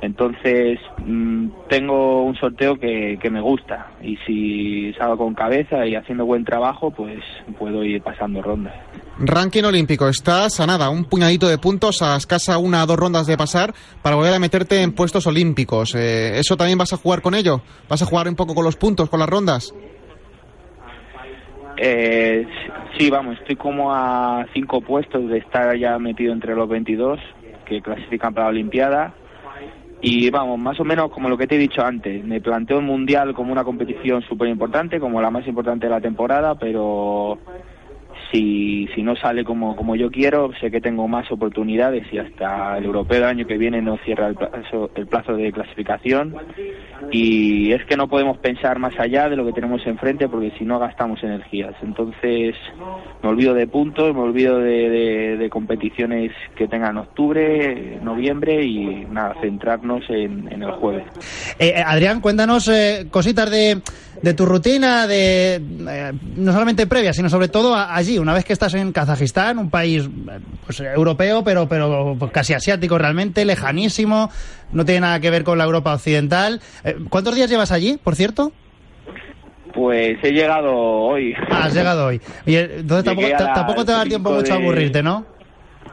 entonces 0.00 0.78
mmm, 1.04 1.48
tengo 1.68 2.22
un 2.22 2.36
sorteo 2.36 2.76
que, 2.76 3.18
que, 3.20 3.30
me 3.30 3.40
gusta 3.40 3.88
y 4.00 4.16
si 4.26 4.92
salgo 4.94 5.18
con 5.18 5.34
cabeza 5.34 5.86
y 5.86 5.96
haciendo 5.96 6.24
buen 6.24 6.44
trabajo, 6.44 6.90
pues 6.92 7.18
puedo 7.58 7.82
ir 7.82 8.00
pasando 8.02 8.40
rondas. 8.40 8.74
Ranking 9.18 9.64
olímpico, 9.64 10.08
estás 10.08 10.60
a 10.60 10.66
nada, 10.66 10.90
un 10.90 11.04
puñadito 11.04 11.48
de 11.48 11.58
puntos, 11.58 12.02
a 12.02 12.16
escasa 12.16 12.58
una 12.58 12.84
o 12.84 12.86
dos 12.86 12.96
rondas 12.96 13.26
de 13.26 13.36
pasar 13.36 13.74
para 14.00 14.14
volver 14.14 14.34
a 14.34 14.38
meterte 14.38 14.80
en 14.82 14.92
puestos 14.92 15.26
olímpicos. 15.26 15.96
Eh, 15.96 16.38
¿Eso 16.38 16.56
también 16.56 16.78
vas 16.78 16.92
a 16.92 16.96
jugar 16.96 17.20
con 17.20 17.34
ello? 17.34 17.62
¿Vas 17.88 18.00
a 18.02 18.06
jugar 18.06 18.28
un 18.28 18.36
poco 18.36 18.54
con 18.54 18.64
los 18.64 18.76
puntos, 18.76 19.10
con 19.10 19.18
las 19.18 19.28
rondas? 19.28 19.74
Eh, 21.76 22.46
sí, 22.96 23.10
vamos, 23.10 23.36
estoy 23.40 23.56
como 23.56 23.92
a 23.92 24.46
cinco 24.54 24.80
puestos 24.80 25.28
de 25.28 25.38
estar 25.38 25.76
ya 25.76 25.98
metido 25.98 26.32
entre 26.32 26.54
los 26.54 26.68
22 26.68 27.18
que 27.64 27.82
clasifican 27.82 28.32
para 28.32 28.46
la 28.46 28.50
Olimpiada 28.50 29.14
y 30.00 30.30
vamos, 30.30 30.58
más 30.58 30.78
o 30.78 30.84
menos 30.84 31.10
como 31.10 31.28
lo 31.28 31.36
que 31.36 31.46
te 31.46 31.56
he 31.56 31.58
dicho 31.58 31.82
antes, 31.84 32.24
me 32.24 32.40
planteo 32.40 32.78
el 32.78 32.84
Mundial 32.84 33.34
como 33.34 33.52
una 33.52 33.64
competición 33.64 34.22
súper 34.22 34.48
importante, 34.48 35.00
como 35.00 35.20
la 35.20 35.30
más 35.30 35.46
importante 35.46 35.86
de 35.86 35.92
la 35.92 36.00
temporada, 36.00 36.54
pero 36.54 37.38
si, 38.32 38.88
si 38.94 39.02
no 39.02 39.16
sale 39.16 39.44
como, 39.44 39.76
como 39.76 39.96
yo 39.96 40.10
quiero, 40.10 40.50
sé 40.60 40.70
que 40.70 40.80
tengo 40.80 41.08
más 41.08 41.30
oportunidades 41.30 42.06
y 42.12 42.18
hasta 42.18 42.76
el 42.78 42.84
europeo 42.84 43.20
del 43.20 43.28
año 43.28 43.46
que 43.46 43.58
viene 43.58 43.80
no 43.80 43.96
cierra 44.04 44.28
el 44.28 44.34
plazo, 44.34 44.90
el 44.94 45.06
plazo 45.06 45.34
de 45.34 45.52
clasificación. 45.52 46.34
Y 47.10 47.72
es 47.72 47.84
que 47.86 47.96
no 47.96 48.08
podemos 48.08 48.38
pensar 48.38 48.78
más 48.78 48.98
allá 48.98 49.28
de 49.28 49.36
lo 49.36 49.46
que 49.46 49.52
tenemos 49.52 49.86
enfrente 49.86 50.28
porque 50.28 50.52
si 50.58 50.64
no 50.64 50.78
gastamos 50.78 51.22
energías. 51.22 51.74
Entonces 51.82 52.54
me 53.22 53.28
olvido 53.28 53.54
de 53.54 53.66
puntos, 53.66 54.14
me 54.14 54.20
olvido 54.20 54.58
de, 54.58 55.36
de, 55.38 55.50
competiciones 55.50 56.32
que 56.56 56.68
tengan 56.68 56.98
octubre, 56.98 57.98
noviembre 58.02 58.62
y 58.64 59.06
nada, 59.10 59.34
centrarnos 59.40 60.04
en, 60.10 60.52
en 60.52 60.62
el 60.62 60.72
jueves. 60.72 61.04
Eh, 61.58 61.82
Adrián, 61.84 62.20
cuéntanos 62.20 62.68
eh, 62.68 63.06
cositas 63.10 63.50
de 63.50 63.80
de 64.22 64.34
tu 64.34 64.46
rutina, 64.46 65.06
de 65.06 65.56
eh, 65.56 66.12
no 66.36 66.52
solamente 66.52 66.86
previa, 66.86 67.12
sino 67.12 67.28
sobre 67.28 67.48
todo 67.48 67.74
a, 67.74 68.02
allí, 68.18 68.22
una 68.22 68.34
vez 68.34 68.44
que 68.44 68.52
estás 68.52 68.74
en 68.74 68.92
Kazajistán, 68.92 69.58
un 69.58 69.70
país 69.70 70.08
pues, 70.64 70.80
europeo, 70.80 71.42
pero, 71.44 71.68
pero 71.68 72.16
casi 72.32 72.54
asiático 72.54 72.98
realmente, 72.98 73.44
lejanísimo, 73.44 74.30
no 74.72 74.84
tiene 74.84 75.02
nada 75.02 75.20
que 75.20 75.30
ver 75.30 75.44
con 75.44 75.58
la 75.58 75.64
Europa 75.64 75.94
occidental. 75.94 76.60
Eh, 76.84 76.96
¿Cuántos 77.08 77.34
días 77.34 77.50
llevas 77.50 77.72
allí, 77.72 77.98
por 78.02 78.14
cierto? 78.14 78.52
Pues 79.72 80.18
he 80.22 80.32
llegado 80.32 80.74
hoy. 80.74 81.34
Ah, 81.50 81.64
has 81.64 81.74
llegado 81.74 82.06
hoy. 82.06 82.20
Y 82.46 82.56
entonces 82.56 83.04
tampoco, 83.04 83.28
tampoco, 83.54 83.84
te 83.84 83.92
da 83.92 84.04
tiempo 84.04 84.30
mucho 84.32 84.52
de... 84.52 84.52
a 84.52 84.56
aburrirte, 84.56 85.02
¿no? 85.02 85.24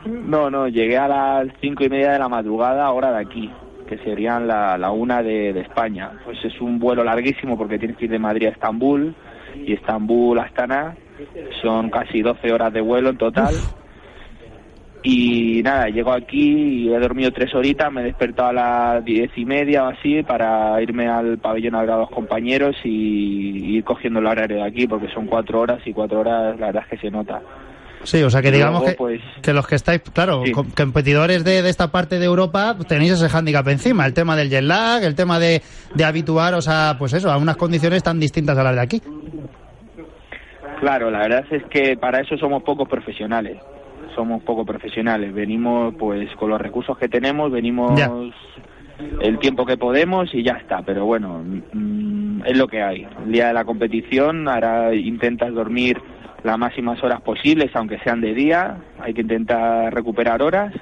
No, 0.05 0.49
no, 0.49 0.67
llegué 0.67 0.97
a 0.97 1.07
las 1.07 1.47
cinco 1.61 1.83
y 1.83 1.89
media 1.89 2.11
de 2.11 2.19
la 2.19 2.29
madrugada, 2.29 2.89
hora 2.91 3.11
de 3.11 3.21
aquí 3.21 3.51
que 3.87 3.99
serían 3.99 4.47
la, 4.47 4.79
la 4.79 4.89
una 4.89 5.21
de, 5.21 5.53
de, 5.53 5.61
España. 5.61 6.11
Pues 6.25 6.43
es 6.43 6.59
un 6.59 6.79
vuelo 6.79 7.03
larguísimo 7.03 7.55
porque 7.55 7.77
tienes 7.77 7.97
que 7.97 8.05
ir 8.05 8.11
de 8.11 8.17
Madrid 8.17 8.47
a 8.47 8.49
Estambul 8.49 9.13
y 9.55 9.73
Estambul 9.73 10.39
a 10.39 10.43
Astana. 10.43 10.95
Son 11.61 11.89
casi 11.89 12.21
12 12.21 12.51
horas 12.51 12.73
de 12.73 12.81
vuelo 12.81 13.09
en 13.09 13.17
total. 13.17 13.53
Uf. 13.53 13.85
Y 15.07 15.61
nada, 15.61 15.87
llego 15.87 16.11
aquí 16.11 16.87
y 16.87 16.91
he 16.91 16.97
dormido 16.97 17.31
tres 17.31 17.53
horitas, 17.53 17.91
me 17.91 18.01
he 18.01 18.05
despertado 18.05 18.49
a 18.49 18.53
las 18.53 19.05
diez 19.05 19.29
y 19.35 19.45
media 19.45 19.83
o 19.83 19.89
así 19.89 20.23
para 20.23 20.81
irme 20.81 21.07
al 21.07 21.37
pabellón 21.37 21.75
a 21.75 21.81
ver 21.81 21.91
a 21.91 21.97
los 21.97 22.09
compañeros 22.09 22.75
y 22.83 23.75
ir 23.77 23.83
cogiendo 23.83 24.19
el 24.19 24.25
horario 24.25 24.57
de 24.57 24.63
aquí 24.63 24.87
porque 24.87 25.07
son 25.13 25.27
cuatro 25.27 25.59
horas 25.59 25.79
y 25.85 25.93
cuatro 25.93 26.21
horas 26.21 26.59
la 26.59 26.67
verdad 26.67 26.83
es 26.85 26.89
que 26.89 27.05
se 27.05 27.11
nota. 27.11 27.39
Sí, 28.01 28.23
o 28.23 28.31
sea 28.31 28.41
que 28.41 28.51
digamos 28.51 28.81
Luego, 28.81 28.91
que, 28.91 28.97
pues, 28.97 29.21
que, 29.43 29.53
los 29.53 29.67
que 29.67 29.75
estáis, 29.75 30.01
claro, 30.11 30.41
sí. 30.43 30.51
competidores 30.51 31.43
de, 31.43 31.61
de, 31.61 31.69
esta 31.69 31.91
parte 31.91 32.17
de 32.17 32.25
Europa, 32.25 32.75
tenéis 32.87 33.11
ese 33.11 33.29
hándicap 33.29 33.67
encima, 33.67 34.07
el 34.07 34.13
tema 34.15 34.35
del 34.35 34.49
jet 34.49 34.63
lag, 34.63 35.03
el 35.03 35.13
tema 35.13 35.37
de, 35.37 35.61
de 35.93 36.03
habituaros 36.03 36.67
a, 36.67 36.95
pues 36.97 37.13
eso, 37.13 37.31
a 37.31 37.37
unas 37.37 37.57
condiciones 37.57 38.01
tan 38.01 38.19
distintas 38.19 38.57
a 38.57 38.63
las 38.63 38.73
de 38.73 38.81
aquí. 38.81 39.01
Claro, 40.79 41.09
la 41.09 41.19
verdad 41.19 41.45
es 41.51 41.63
que 41.65 41.97
para 41.97 42.19
eso 42.19 42.37
somos 42.37 42.63
pocos 42.63 42.87
profesionales, 42.87 43.57
somos 44.13 44.43
poco 44.43 44.65
profesionales, 44.65 45.33
venimos 45.33 45.93
pues 45.95 46.29
con 46.35 46.49
los 46.49 46.61
recursos 46.61 46.97
que 46.97 47.07
tenemos, 47.07 47.51
venimos 47.51 47.97
ya. 47.97 48.11
el 49.21 49.39
tiempo 49.39 49.65
que 49.65 49.77
podemos 49.77 50.33
y 50.33 50.43
ya 50.43 50.53
está, 50.53 50.81
pero 50.81 51.05
bueno, 51.05 51.43
mmm, 51.73 52.41
es 52.45 52.57
lo 52.57 52.67
que 52.67 52.81
hay. 52.81 53.07
El 53.25 53.31
día 53.31 53.47
de 53.47 53.53
la 53.53 53.65
competición 53.65 54.47
ahora 54.47 54.93
intentas 54.93 55.53
dormir 55.53 56.01
las 56.43 56.57
máximas 56.57 57.03
horas 57.03 57.21
posibles, 57.21 57.71
aunque 57.73 57.99
sean 57.99 58.21
de 58.21 58.33
día, 58.33 58.77
hay 58.99 59.13
que 59.13 59.21
intentar 59.21 59.93
recuperar 59.93 60.41
horas 60.41 60.73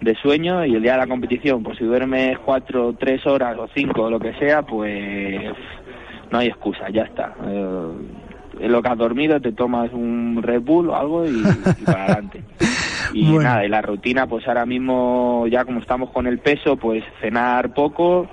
de 0.00 0.14
sueño 0.16 0.64
y 0.64 0.74
el 0.74 0.82
día 0.82 0.92
de 0.92 0.98
la 0.98 1.06
competición, 1.06 1.62
pues 1.62 1.78
si 1.78 1.84
duermes 1.84 2.38
cuatro, 2.38 2.94
tres 2.98 3.26
horas 3.26 3.56
o 3.58 3.68
cinco, 3.74 4.10
lo 4.10 4.18
que 4.18 4.34
sea, 4.34 4.62
pues 4.62 5.52
no 6.30 6.38
hay 6.38 6.48
excusa, 6.48 6.88
ya 6.90 7.02
está. 7.02 7.34
Eh, 7.46 7.92
en 8.60 8.72
lo 8.72 8.82
que 8.82 8.88
has 8.88 8.98
dormido 8.98 9.40
te 9.40 9.52
tomas 9.52 9.92
un 9.92 10.40
Red 10.42 10.62
Bull 10.62 10.90
o 10.90 10.96
algo 10.96 11.26
y, 11.26 11.40
y 11.80 11.84
para 11.84 12.04
adelante. 12.04 12.42
Y 13.12 13.24
bueno. 13.24 13.42
nada, 13.42 13.64
y 13.64 13.68
la 13.68 13.82
rutina, 13.82 14.28
pues 14.28 14.46
ahora 14.46 14.64
mismo 14.64 15.44
ya 15.48 15.64
como 15.64 15.80
estamos 15.80 16.10
con 16.10 16.28
el 16.28 16.38
peso, 16.38 16.76
pues 16.76 17.02
cenar 17.20 17.74
poco, 17.74 18.28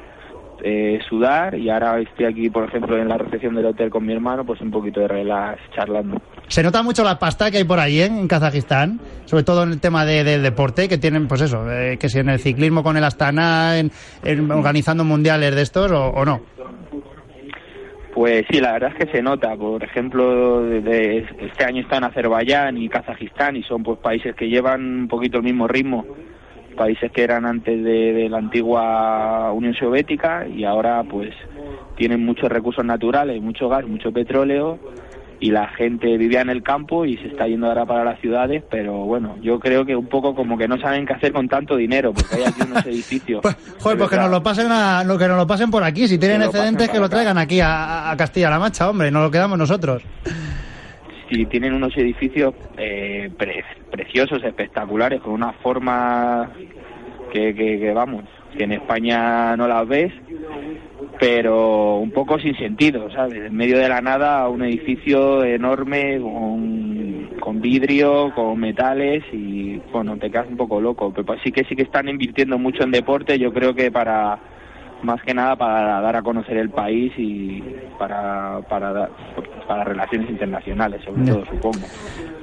eh, 0.64 1.00
sudar 1.08 1.56
y 1.56 1.70
ahora 1.70 2.00
estoy 2.00 2.26
aquí, 2.26 2.50
por 2.50 2.64
ejemplo, 2.66 2.98
en 2.98 3.08
la 3.08 3.18
recepción 3.18 3.56
del 3.56 3.68
hotel 3.68 3.90
con 3.90 4.06
mi 4.06 4.14
hermano, 4.14 4.46
pues 4.46 4.60
un 4.62 4.72
poquito 4.72 5.00
de 5.00 5.08
relax 5.08 5.60
charlando. 5.76 6.22
Se 6.48 6.64
nota 6.64 6.82
mucho 6.82 7.04
la 7.04 7.20
pasta 7.20 7.52
que 7.52 7.58
hay 7.58 7.64
por 7.64 7.80
ahí 7.80 8.00
¿eh? 8.00 8.06
en 8.06 8.28
Kazajistán, 8.28 9.00
sobre 9.26 9.44
todo 9.44 9.64
en 9.64 9.74
el 9.74 9.80
tema 9.80 10.06
de, 10.06 10.24
del 10.24 10.42
deporte, 10.42 10.88
que 10.88 10.98
tienen, 10.98 11.28
pues 11.28 11.42
eso, 11.42 11.70
eh, 11.72 11.98
que 12.00 12.10
si 12.10 12.20
en 12.20 12.30
el 12.30 12.40
ciclismo 12.40 12.84
con 12.84 12.98
el 12.98 13.04
Astana, 13.04 13.78
en, 13.78 13.92
en 14.24 14.50
organizando 14.50 15.04
mundiales 15.04 15.56
de 15.56 15.62
estos 15.62 15.92
o, 15.92 16.08
o, 16.08 16.26
no. 16.26 16.42
Pues 18.18 18.48
sí, 18.50 18.60
la 18.60 18.72
verdad 18.72 18.94
es 18.98 19.06
que 19.06 19.12
se 19.16 19.22
nota. 19.22 19.56
Por 19.56 19.84
ejemplo, 19.84 20.64
de, 20.64 21.20
este 21.40 21.64
año 21.64 21.84
están 21.84 22.04
Azerbaiyán 22.04 22.76
y 22.76 22.90
Kazajistán 22.90 23.56
y 23.56 23.62
son 23.62 23.84
pues 23.84 24.00
países 24.00 24.34
que 24.34 24.50
llevan 24.50 25.02
un 25.02 25.08
poquito 25.08 25.38
el 25.38 25.44
mismo 25.44 25.68
ritmo 25.68 26.04
países 26.76 27.12
que 27.12 27.24
eran 27.24 27.46
antes 27.46 27.84
de, 27.84 28.14
de, 28.14 28.28
la 28.28 28.40
antigua 28.40 29.52
Unión 29.52 29.76
Soviética 29.76 30.48
y 30.48 30.64
ahora 30.64 31.04
pues 31.04 31.32
tienen 31.96 32.26
muchos 32.26 32.50
recursos 32.50 32.84
naturales, 32.84 33.40
mucho 33.40 33.70
gas, 33.70 33.86
mucho 33.86 34.12
petróleo 34.12 34.80
y 35.40 35.52
la 35.52 35.68
gente 35.70 36.18
vivía 36.18 36.42
en 36.42 36.50
el 36.50 36.64
campo 36.64 37.06
y 37.06 37.18
se 37.18 37.28
está 37.28 37.48
yendo 37.48 37.68
ahora 37.68 37.86
para 37.86 38.04
las 38.04 38.20
ciudades, 38.20 38.64
pero 38.70 38.94
bueno, 39.06 39.38
yo 39.42 39.60
creo 39.60 39.86
que 39.86 39.96
un 39.96 40.08
poco 40.08 40.34
como 40.34 40.58
que 40.58 40.68
no 40.68 40.80
saben 40.80 41.06
qué 41.06 41.14
hacer 41.14 41.32
con 41.32 41.48
tanto 41.48 41.76
dinero, 41.76 42.14
porque 42.14 42.38
hay 42.38 42.44
aquí 42.44 42.62
unos 42.64 42.86
edificios. 42.88 43.42
pues, 43.42 43.56
joder, 43.80 43.98
pues 43.98 44.10
que 44.10 44.18
nos 44.18 44.32
lo 44.32 44.42
pasen 44.42 44.72
a, 44.72 45.04
lo 45.04 45.18
que 45.18 45.28
nos 45.28 45.38
lo 45.38 45.46
pasen 45.46 45.70
por 45.70 45.84
aquí, 45.84 46.08
si 46.08 46.18
tienen 46.18 46.42
excedentes 46.42 46.90
que 46.90 47.00
lo 47.00 47.10
traigan 47.10 47.38
aquí 47.38 47.60
a, 47.60 48.10
a 48.10 48.18
Castilla-La 48.18 48.60
Mancha, 48.60 48.90
hombre, 48.90 49.12
no 49.12 49.22
lo 49.22 49.30
quedamos 49.30 49.58
nosotros. 49.58 50.04
Y 51.30 51.46
tienen 51.48 51.74
unos 51.74 51.96
edificios 51.98 52.54
eh, 52.78 53.30
pre 53.38 53.64
preciosos, 53.92 54.44
espectaculares, 54.44 55.22
con 55.22 55.34
una 55.34 55.54
forma 55.54 56.52
que, 57.32 57.54
que, 57.54 57.80
que, 57.80 57.94
vamos, 57.94 58.24
que 58.56 58.64
en 58.64 58.74
España 58.74 59.56
no 59.56 59.68
las 59.68 59.88
ves, 59.88 60.14
pero 61.20 61.98
un 61.98 62.12
poco 62.12 62.40
sin 62.40 62.56
sentido, 62.58 63.10
¿sabes? 63.12 63.46
En 63.46 63.56
medio 63.56 63.78
de 63.78 63.90
la 63.90 64.02
nada, 64.02 64.48
un 64.50 64.64
edificio 64.64 65.44
enorme 65.44 66.20
con, 66.20 67.30
con 67.40 67.62
vidrio, 67.62 68.32
con 68.36 68.60
metales 68.60 69.24
y, 69.32 69.78
bueno, 69.92 70.18
te 70.18 70.30
quedas 70.30 70.48
un 70.48 70.58
poco 70.58 70.80
loco. 70.80 71.14
Pero 71.14 71.40
sí 71.44 71.52
que 71.52 71.64
sí 71.66 71.76
que 71.76 71.84
están 71.84 72.10
invirtiendo 72.10 72.58
mucho 72.58 72.84
en 72.84 72.92
deporte, 72.92 73.40
yo 73.40 73.52
creo 73.54 73.74
que 73.74 73.92
para 73.92 74.40
más 75.04 75.22
que 75.22 75.34
nada 75.34 75.56
para 75.56 76.02
dar 76.02 76.16
a 76.16 76.22
conocer 76.22 76.58
el 76.58 76.70
país 76.70 77.14
y 77.18 77.64
para, 77.98 78.62
para, 78.70 79.10
para 79.68 79.84
relaciones 79.84 80.30
internacionales, 80.30 81.02
sobre 81.04 81.26
todo, 81.26 81.46
supongo. 81.46 81.86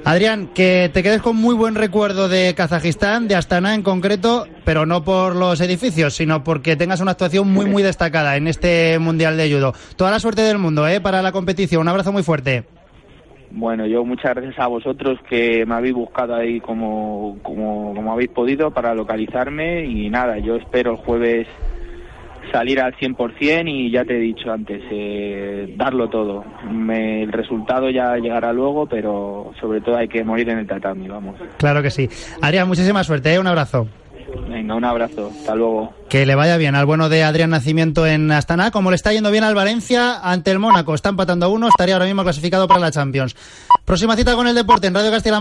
Adrián, 0.03 0.49
que 0.53 0.89
te 0.93 1.01
quedes 1.01 1.21
con 1.21 1.35
muy 1.35 1.55
buen 1.55 1.75
recuerdo 1.75 2.29
de 2.29 2.53
Kazajistán, 2.55 3.27
de 3.27 3.35
Astana 3.35 3.73
en 3.73 3.81
concreto, 3.81 4.45
pero 4.63 4.85
no 4.85 5.03
por 5.03 5.35
los 5.35 5.59
edificios, 5.61 6.13
sino 6.13 6.43
porque 6.43 6.75
tengas 6.75 7.01
una 7.01 7.11
actuación 7.11 7.51
muy, 7.51 7.65
muy 7.65 7.83
destacada 7.83 8.37
en 8.37 8.47
este 8.47 8.99
Mundial 8.99 9.37
de 9.37 9.51
Judo. 9.51 9.73
Toda 9.95 10.11
la 10.11 10.19
suerte 10.19 10.41
del 10.41 10.59
mundo 10.59 10.87
¿eh? 10.87 11.01
para 11.01 11.21
la 11.21 11.31
competición. 11.31 11.81
Un 11.81 11.87
abrazo 11.87 12.11
muy 12.11 12.23
fuerte. 12.23 12.65
Bueno, 13.51 13.85
yo 13.85 14.03
muchas 14.03 14.35
gracias 14.35 14.59
a 14.59 14.67
vosotros 14.67 15.17
que 15.29 15.65
me 15.65 15.75
habéis 15.75 15.93
buscado 15.93 16.35
ahí 16.35 16.59
como, 16.59 17.37
como, 17.41 17.93
como 17.95 18.11
habéis 18.11 18.29
podido 18.29 18.71
para 18.71 18.93
localizarme 18.93 19.85
y 19.85 20.09
nada, 20.09 20.39
yo 20.39 20.57
espero 20.57 20.91
el 20.91 20.97
jueves 20.97 21.47
salir 22.55 22.79
al 22.79 22.95
100% 22.95 23.67
y 23.67 23.91
ya 23.91 24.05
te 24.05 24.15
he 24.15 24.19
dicho 24.19 24.49
antes, 24.49 24.81
eh, 24.89 25.73
darlo 25.75 26.07
todo. 26.07 26.45
Me, 26.71 27.23
el 27.23 27.33
resultado 27.33 27.89
ya 27.89 28.15
llegará 28.15 28.53
luego, 28.53 28.85
pero 28.85 29.51
sobre 29.59 29.81
todo 29.81 29.97
hay 29.97 30.07
que 30.07 30.23
morir 30.23 30.47
en 30.47 30.59
el 30.59 30.67
tatami, 30.67 31.05
vamos. 31.09 31.35
Claro 31.57 31.81
que 31.81 31.91
sí. 31.91 32.07
Adrián, 32.41 32.69
muchísima 32.69 33.03
suerte, 33.03 33.33
¿eh? 33.33 33.39
un 33.39 33.47
abrazo. 33.47 33.87
Venga, 34.49 34.75
un 34.75 34.85
abrazo, 34.85 35.31
hasta 35.37 35.53
luego. 35.53 35.93
Que 36.07 36.25
le 36.25 36.35
vaya 36.35 36.55
bien 36.55 36.75
al 36.75 36.85
bueno 36.85 37.09
de 37.09 37.23
Adrián 37.23 37.49
Nacimiento 37.49 38.07
en 38.07 38.31
Astana, 38.31 38.71
como 38.71 38.89
le 38.89 38.95
está 38.95 39.11
yendo 39.11 39.31
bien 39.31 39.43
al 39.43 39.55
Valencia 39.55 40.19
ante 40.23 40.51
el 40.51 40.59
Mónaco. 40.59 40.93
Está 40.95 41.09
empatando 41.09 41.47
a 41.47 41.49
uno, 41.49 41.67
estaría 41.67 41.95
ahora 41.95 42.05
mismo 42.05 42.23
clasificado 42.23 42.67
para 42.67 42.79
la 42.79 42.91
Champions. 42.91 43.35
Próxima 43.83 44.15
cita 44.15 44.33
con 44.35 44.47
el 44.47 44.55
deporte 44.55 44.87
en 44.87 44.93
Radio 44.93 45.11
Castilla 45.11 45.33